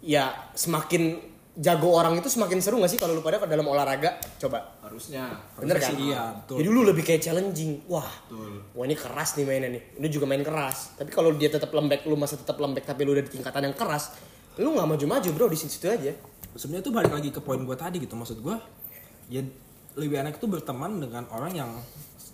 ya 0.09 0.33
semakin 0.57 1.21
jago 1.59 1.91
orang 1.91 2.17
itu 2.17 2.31
semakin 2.31 2.63
seru 2.63 2.79
gak 2.79 2.89
sih 2.89 2.97
kalau 2.97 3.19
lu 3.19 3.21
pada 3.21 3.43
ke 3.43 3.51
dalam 3.51 3.67
olahraga? 3.69 4.17
Coba. 4.41 4.79
Harusnya. 4.81 5.27
Bener 5.59 5.77
kan? 5.77 5.91
sih 5.93 6.09
iya, 6.09 6.33
betul. 6.33 6.65
Jadi 6.65 6.69
lu 6.71 6.81
lebih 6.87 7.05
kayak 7.05 7.21
challenging. 7.21 7.85
Wah. 7.91 8.09
Wah 8.73 8.85
ini 8.87 8.97
keras 8.97 9.37
nih 9.37 9.45
mainnya 9.45 9.69
nih. 9.69 9.83
Ini 10.01 10.07
juga 10.09 10.25
main 10.25 10.41
keras. 10.41 10.97
Tapi 10.97 11.11
kalau 11.13 11.35
dia 11.37 11.53
tetap 11.53 11.69
lembek, 11.75 12.07
lu 12.09 12.17
masih 12.17 12.41
tetap 12.41 12.57
lembek 12.57 12.87
tapi 12.87 13.05
lu 13.05 13.13
udah 13.13 13.27
di 13.27 13.33
tingkatan 13.35 13.69
yang 13.69 13.77
keras, 13.77 14.15
lu 14.57 14.73
nggak 14.73 14.87
maju-maju 14.87 15.29
bro 15.35 15.47
di 15.51 15.59
situ 15.59 15.87
aja. 15.91 16.15
sebenarnya 16.59 16.91
tuh 16.91 16.95
balik 16.97 17.13
lagi 17.15 17.31
ke 17.31 17.39
poin 17.39 17.61
gue 17.63 17.77
tadi 17.79 18.03
gitu 18.03 18.19
maksud 18.19 18.43
gue 18.43 18.57
ya 19.31 19.45
lebih 19.95 20.27
enak 20.27 20.43
itu 20.43 20.51
berteman 20.51 20.99
dengan 20.99 21.23
orang 21.31 21.53
yang 21.55 21.71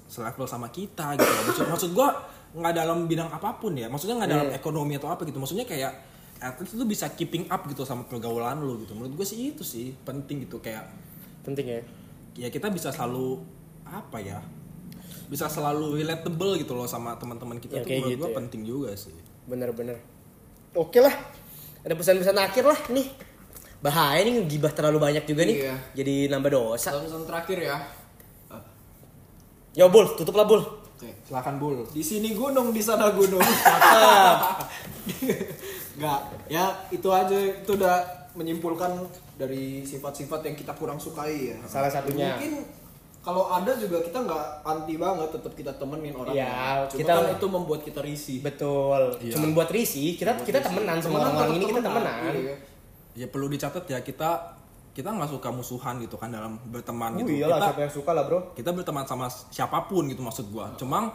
selevel 0.09 0.49
sama 0.49 0.73
kita 0.73 1.13
gitu 1.19 1.29
maksud 1.45 1.67
maksud 1.69 1.91
gue 1.93 2.09
nggak 2.57 2.73
dalam 2.73 3.05
bidang 3.05 3.29
apa 3.29 3.59
pun 3.61 3.77
ya 3.77 3.91
maksudnya 3.93 4.17
nggak 4.23 4.31
dalam 4.31 4.49
ekonomi 4.55 4.97
atau 4.97 5.13
apa 5.13 5.29
gitu 5.29 5.37
maksudnya 5.37 5.69
kayak 5.69 6.14
at 6.45 6.57
least 6.57 6.77
lu 6.77 6.85
bisa 6.85 7.09
keeping 7.11 7.49
up 7.49 7.65
gitu 7.65 7.83
sama 7.83 8.05
pergaulan 8.05 8.61
lu 8.61 8.77
gitu 8.79 8.93
menurut 8.93 9.15
gue 9.15 9.25
sih 9.25 9.51
itu 9.51 9.65
sih 9.65 9.97
penting 9.99 10.45
gitu 10.45 10.61
kayak 10.61 10.85
Penting 11.41 11.67
ya. 11.67 11.81
ya 12.37 12.49
kita 12.49 12.69
bisa 12.69 12.89
selalu 12.89 13.41
apa 13.85 14.17
ya 14.17 14.41
bisa 15.25 15.45
selalu 15.47 15.97
relatable 15.99 16.57
gitu 16.57 16.73
loh 16.73 16.85
sama 16.85 17.17
teman-teman 17.17 17.57
kita 17.57 17.77
Ya, 17.77 17.81
tuh 17.81 17.89
kayak 17.89 18.01
menurut 18.01 18.13
gitu 18.13 18.21
gue 18.21 18.31
ya. 18.31 18.37
penting 18.39 18.61
juga 18.63 18.91
sih 18.95 19.17
Bener-bener. 19.45 20.01
Oke 20.73 20.99
lah. 20.99 21.13
Ada 21.81 21.93
pesan-pesan 21.93 22.33
akhir 22.35 22.65
lah 22.65 22.81
nih. 22.89 23.13
Bahaya 23.79 24.25
nih 24.25 24.41
ngegibah 24.41 24.73
terlalu 24.73 24.97
banyak 24.99 25.25
juga 25.25 25.45
nih. 25.45 25.57
Iya. 25.61 25.77
Jadi 25.95 26.15
nambah 26.29 26.49
dosa. 26.49 26.97
Pesan 26.97 27.29
terakhir 27.29 27.59
ya. 27.61 27.77
Yo 29.77 29.93
Bul, 29.93 30.17
tutup 30.17 30.33
lah 30.33 30.49
Bul. 30.49 30.65
Oke. 30.65 31.11
silakan 31.29 31.61
bul 31.61 31.85
Di 31.91 32.01
sini 32.01 32.33
gunung, 32.33 32.73
di 32.73 32.81
sana 32.81 33.13
gunung. 33.13 33.43
Enggak, 35.95 36.21
ya 36.47 36.65
itu 36.89 37.09
aja 37.09 37.37
itu 37.37 37.71
udah 37.73 37.97
menyimpulkan 38.35 38.91
dari 39.35 39.83
sifat-sifat 39.83 40.43
yang 40.43 40.55
kita 40.55 40.75
kurang 40.75 40.99
sukai 40.99 41.55
ya. 41.55 41.57
Salah 41.65 41.87
satunya. 41.87 42.35
Mungkin 42.35 42.67
kalau 43.21 43.49
ada 43.49 43.73
juga 43.75 44.03
kita 44.03 44.21
nggak 44.21 44.45
anti 44.63 44.95
banget, 44.95 45.29
tetap 45.33 45.53
kita 45.55 45.73
temenin 45.75 46.13
orang. 46.13 46.35
Iya, 46.35 46.85
Cuma 46.87 46.99
kita- 46.99 47.15
kan 47.17 47.33
itu 47.33 47.47
membuat 47.49 47.81
kita 47.81 48.01
risih. 48.01 48.39
Betul. 48.41 49.17
Iya. 49.19 49.33
Cuman 49.33 49.51
buat 49.55 49.71
risih, 49.71 50.15
kita 50.15 50.35
kita 50.41 50.61
temenan 50.61 50.99
sama 50.99 51.23
orang-orang 51.23 51.57
ini 51.57 51.65
kita 51.67 51.81
temenan. 51.81 52.17
Iya. 52.33 52.57
ya 53.15 53.31
perlu 53.31 53.47
dicatat 53.47 53.87
ya 53.87 54.03
kita 54.03 54.59
kita 54.91 55.07
nggak 55.07 55.27
suka 55.29 55.47
musuhan 55.51 55.99
gitu 55.99 56.15
kan 56.15 56.31
dalam 56.31 56.59
berteman 56.67 57.15
Oh 57.15 57.19
gitu 57.21 57.31
iyalah 57.37 57.47
kita 57.57 57.67
siapa 57.71 57.81
yang 57.83 57.95
suka 57.95 58.11
lah 58.11 58.25
bro. 58.27 58.39
kita 58.55 58.71
berteman 58.71 59.07
sama 59.07 59.27
siapa 59.31 59.87
pun 59.87 60.07
gitu 60.07 60.19
maksud 60.19 60.51
gua 60.51 60.75
cuma 60.75 61.15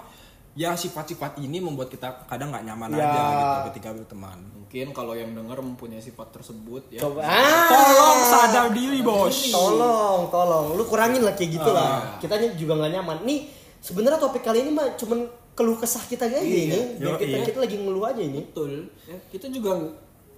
ya 0.60 0.76
sifat-sifat 0.76 1.40
ini 1.40 1.58
membuat 1.58 1.88
kita 1.88 2.28
kadang 2.28 2.52
nggak 2.52 2.68
nyaman 2.68 2.92
Ya. 2.92 3.08
aja 3.08 3.22
gitu 3.32 3.58
ketika 3.72 3.90
berteman 3.96 4.40
Mungkin 4.60 4.92
kalau 4.92 5.16
yang 5.16 5.32
dengar 5.32 5.58
mempunyai 5.58 5.98
sifat 5.98 6.30
tersebut 6.30 6.94
ya. 6.94 7.02
Coba. 7.02 7.26
Ah, 7.26 7.66
tolong 7.66 8.20
sadar 8.22 8.68
diri 8.70 9.02
bos 9.02 9.50
Tolong, 9.50 10.30
tolong. 10.30 10.78
Lu 10.78 10.86
kurangin 10.86 11.26
lah 11.26 11.34
kayak 11.34 11.58
gitu 11.58 11.70
Ah. 11.72 11.74
lah. 11.74 12.22
Kitanya 12.22 12.54
juga 12.54 12.78
nggak 12.78 12.92
nyaman. 12.94 13.18
Nih, 13.26 13.50
sebenarnya 13.82 14.22
topik 14.22 14.46
kali 14.46 14.62
ini 14.62 14.70
mah 14.70 14.94
cuman 14.94 15.26
keluh 15.58 15.74
kesah 15.74 16.06
kita 16.06 16.30
aja 16.30 16.38
ini. 16.38 17.02
Biar 17.02 17.18
Yoi. 17.18 17.18
kita, 17.18 17.38
kita 17.50 17.58
lagi 17.60 17.76
ngeluh 17.76 18.06
aja 18.06 18.22
ini. 18.22 18.46
Betul. 18.46 18.94
Ya, 19.10 19.18
kita 19.28 19.50
juga 19.50 19.90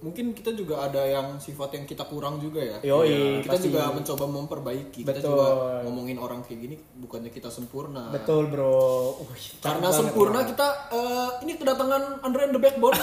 mungkin 0.02 0.34
kita 0.34 0.50
juga 0.52 0.82
ada 0.84 1.02
yang 1.06 1.38
sifat 1.38 1.78
yang 1.78 1.84
kita 1.86 2.04
kurang 2.10 2.42
juga 2.42 2.58
ya. 2.58 2.76
Yoi, 2.82 3.40
kita 3.46 3.56
pasti. 3.56 3.66
juga 3.70 3.82
mencoba 3.94 4.24
memperbaiki. 4.26 5.00
Kita 5.06 5.14
Betul. 5.14 5.30
juga 5.30 5.48
ngomongin 5.86 6.18
orang 6.18 6.42
kayak 6.42 6.58
gini 6.58 6.76
bukannya 6.98 7.30
kita 7.30 7.48
sempurna. 7.48 8.10
Betul, 8.10 8.50
Bro. 8.50 9.22
Uh, 9.22 9.32
cakep 9.38 9.62
Karena 9.62 9.88
sempurna 9.94 10.42
bro. 10.42 10.50
kita 10.50 10.68
eh, 10.90 11.30
ini 11.46 11.52
kedatangan 11.54 12.02
Andre 12.26 12.50
and 12.50 12.54
the 12.58 12.60
Backbone. 12.60 12.98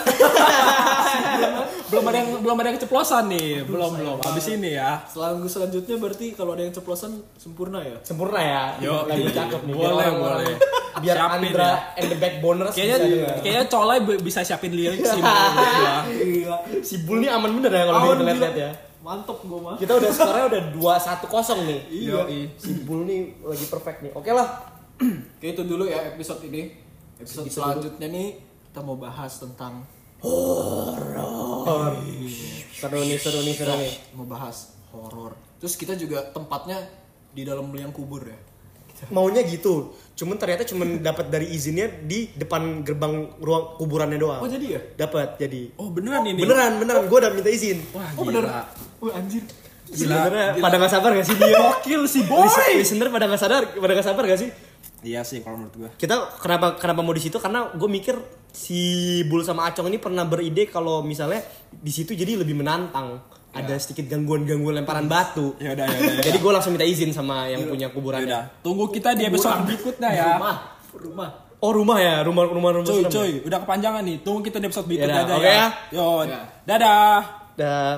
belum 1.90 2.04
ada 2.06 2.18
yang 2.22 2.30
belum 2.44 2.56
ada 2.62 2.68
yang 2.70 2.78
keceplosan 2.78 3.24
nih 3.34 3.66
belum 3.66 3.92
belum 3.98 4.18
habis 4.22 4.46
ini 4.54 4.78
ya 4.78 5.02
Selang 5.10 5.42
selanjutnya 5.50 5.98
berarti 5.98 6.38
kalau 6.38 6.54
ada 6.54 6.62
yang 6.68 6.74
ceplosan 6.76 7.18
sempurna 7.40 7.82
ya. 7.82 7.98
sempurna 8.06 8.40
ya. 8.44 8.64
Yo, 8.78 9.08
lagi 9.10 9.26
iya. 9.26 9.34
cakep 9.34 9.62
nih. 9.66 9.74
Boleh, 9.74 10.08
boleh. 10.14 10.54
Biar 11.00 11.16
Siapin 11.16 11.56
Andra 11.56 11.64
ya. 11.64 11.76
and 11.96 12.08
the 12.12 12.18
Backboners 12.20 12.74
kayaknya 12.76 12.98
kayaknya 13.40 13.66
colai 13.72 13.98
bisa 14.20 14.40
siapin 14.44 14.74
lirik 14.76 15.00
sih 15.00 15.22
Gila. 15.24 16.58
Si 16.90 17.06
Bul 17.06 17.22
nih 17.22 17.30
aman 17.30 17.54
bener 17.54 17.70
ya 17.70 17.86
kalau 17.86 18.02
Awan, 18.02 18.18
kita 18.18 18.34
lihat 18.34 18.58
ya. 18.58 18.72
Mantep 19.06 19.38
gue 19.46 19.60
mah. 19.62 19.78
Kita 19.78 19.94
udah 19.96 20.10
skornya 20.10 20.46
udah 20.50 20.62
2-1-0 20.74 21.70
nih. 21.70 21.80
Iya. 21.88 22.26
Si 22.58 22.72
Bul 22.82 23.06
nih 23.06 23.38
lagi 23.46 23.66
perfect 23.70 24.02
nih. 24.02 24.12
Oke 24.18 24.34
lah. 24.34 24.66
Oke 25.38 25.54
itu 25.54 25.62
dulu 25.64 25.86
ya 25.86 26.10
episode 26.10 26.42
ini. 26.50 26.74
Episode 27.22 27.46
selanjutnya 27.54 28.10
nih 28.10 28.42
kita 28.42 28.82
mau 28.82 28.98
bahas 28.98 29.38
tentang 29.38 29.86
Seru 32.80 33.00
nih, 33.00 33.16
seru 33.16 33.40
nih, 33.40 33.56
seru 33.56 33.72
nih. 33.72 33.96
mau 34.20 34.28
bahas 34.28 34.76
horor. 34.92 35.32
Terus 35.64 35.80
kita 35.80 35.96
juga 35.96 36.28
tempatnya 36.36 36.76
di 37.32 37.48
dalam 37.48 37.72
liang 37.72 37.96
kubur 37.96 38.28
ya. 38.28 38.36
Maunya 39.08 39.42
gitu. 39.42 39.96
Cuman 40.14 40.36
ternyata 40.36 40.68
cuman 40.68 41.00
dapat 41.00 41.32
dari 41.32 41.48
izinnya 41.48 41.88
di 41.88 42.28
depan 42.36 42.84
gerbang 42.84 43.40
ruang 43.40 43.80
kuburannya 43.80 44.20
doang. 44.20 44.44
Oh 44.44 44.50
jadi 44.52 44.68
ya? 44.76 44.82
Dapat 45.00 45.40
jadi. 45.40 45.72
oh 45.80 45.88
beneran 45.88 46.28
ini 46.28 46.44
Beneran, 46.44 46.76
beneran. 46.76 47.08
Gue 47.08 47.18
udah 47.24 47.32
minta 47.32 47.48
izin. 47.48 47.80
wah 47.92 48.04
Oh 48.14 48.28
gila 48.28 48.44
bener. 48.44 48.44
Wah 49.00 49.14
anjir. 49.16 49.44
Sebenarnya 49.90 50.54
pada 50.60 50.76
nggak 50.78 50.92
sabar 50.92 51.10
gak 51.18 51.26
sih 51.26 51.34
dia? 51.34 51.58
gokil 51.58 52.02
sih 52.06 52.22
boy 52.24 52.46
Listen- 52.46 52.78
Listener 52.78 53.10
pada 53.10 53.26
nggak 53.26 53.42
sadar, 53.42 53.64
pada 53.74 53.94
nggak 53.98 54.06
sabar 54.06 54.24
gak 54.28 54.38
sih? 54.38 54.52
iya 55.00 55.24
sih 55.24 55.40
kalau 55.40 55.56
menurut 55.56 55.76
gua 55.80 55.90
Kita 55.96 56.36
kenapa 56.38 56.76
kenapa 56.76 57.00
mau 57.00 57.16
di 57.16 57.24
situ? 57.24 57.40
Karena 57.40 57.72
gue 57.72 57.88
mikir 57.90 58.20
si 58.52 58.80
Bul 59.26 59.42
sama 59.42 59.66
Acong 59.66 59.88
ini 59.88 59.96
pernah 59.96 60.28
beride 60.28 60.68
kalau 60.68 61.00
misalnya 61.02 61.40
di 61.72 61.90
situ 61.90 62.12
jadi 62.14 62.36
lebih 62.36 62.54
menantang. 62.54 63.24
Ada 63.52 63.76
sedikit 63.78 64.06
gangguan-gangguan 64.08 64.78
lemparan 64.78 65.06
batu. 65.06 65.58
ya 65.58 65.74
udah 65.74 65.86
ya 65.86 65.98
udah 66.00 66.22
Jadi 66.22 66.38
gue 66.38 66.52
langsung 66.52 66.72
minta 66.72 66.86
izin 66.86 67.10
sama 67.10 67.46
yang 67.46 67.66
punya 67.66 67.88
ya 67.88 67.92
kuburannya. 67.92 68.28
udah 68.28 68.44
tunggu 68.62 68.86
kita 68.90 69.14
di 69.14 69.26
episode 69.26 69.66
berikutnya 69.66 70.10
ya 70.10 70.26
Rumah. 70.36 70.56
Rumah. 70.92 71.30
Oh 71.60 71.72
rumah 71.72 71.98
ya, 71.98 72.22
rumah 72.22 72.46
rumah 72.46 72.72
rumah. 72.72 72.88
Cuy, 72.88 73.04
serem. 73.04 73.12
cuy, 73.12 73.32
udah 73.44 73.60
kepanjangan 73.60 74.00
nih. 74.02 74.18
Tunggu 74.22 74.40
kita 74.42 74.58
di 74.58 74.66
episode 74.66 74.86
berikutnya 74.86 75.12
Yaudah, 75.18 75.28
aja 75.28 75.36
oke 75.36 75.44
ya. 75.44 75.58
ya. 75.58 75.68
Yo, 75.92 76.08
Ya. 76.24 76.42
dadah. 76.64 77.20
Dah. 77.54 77.94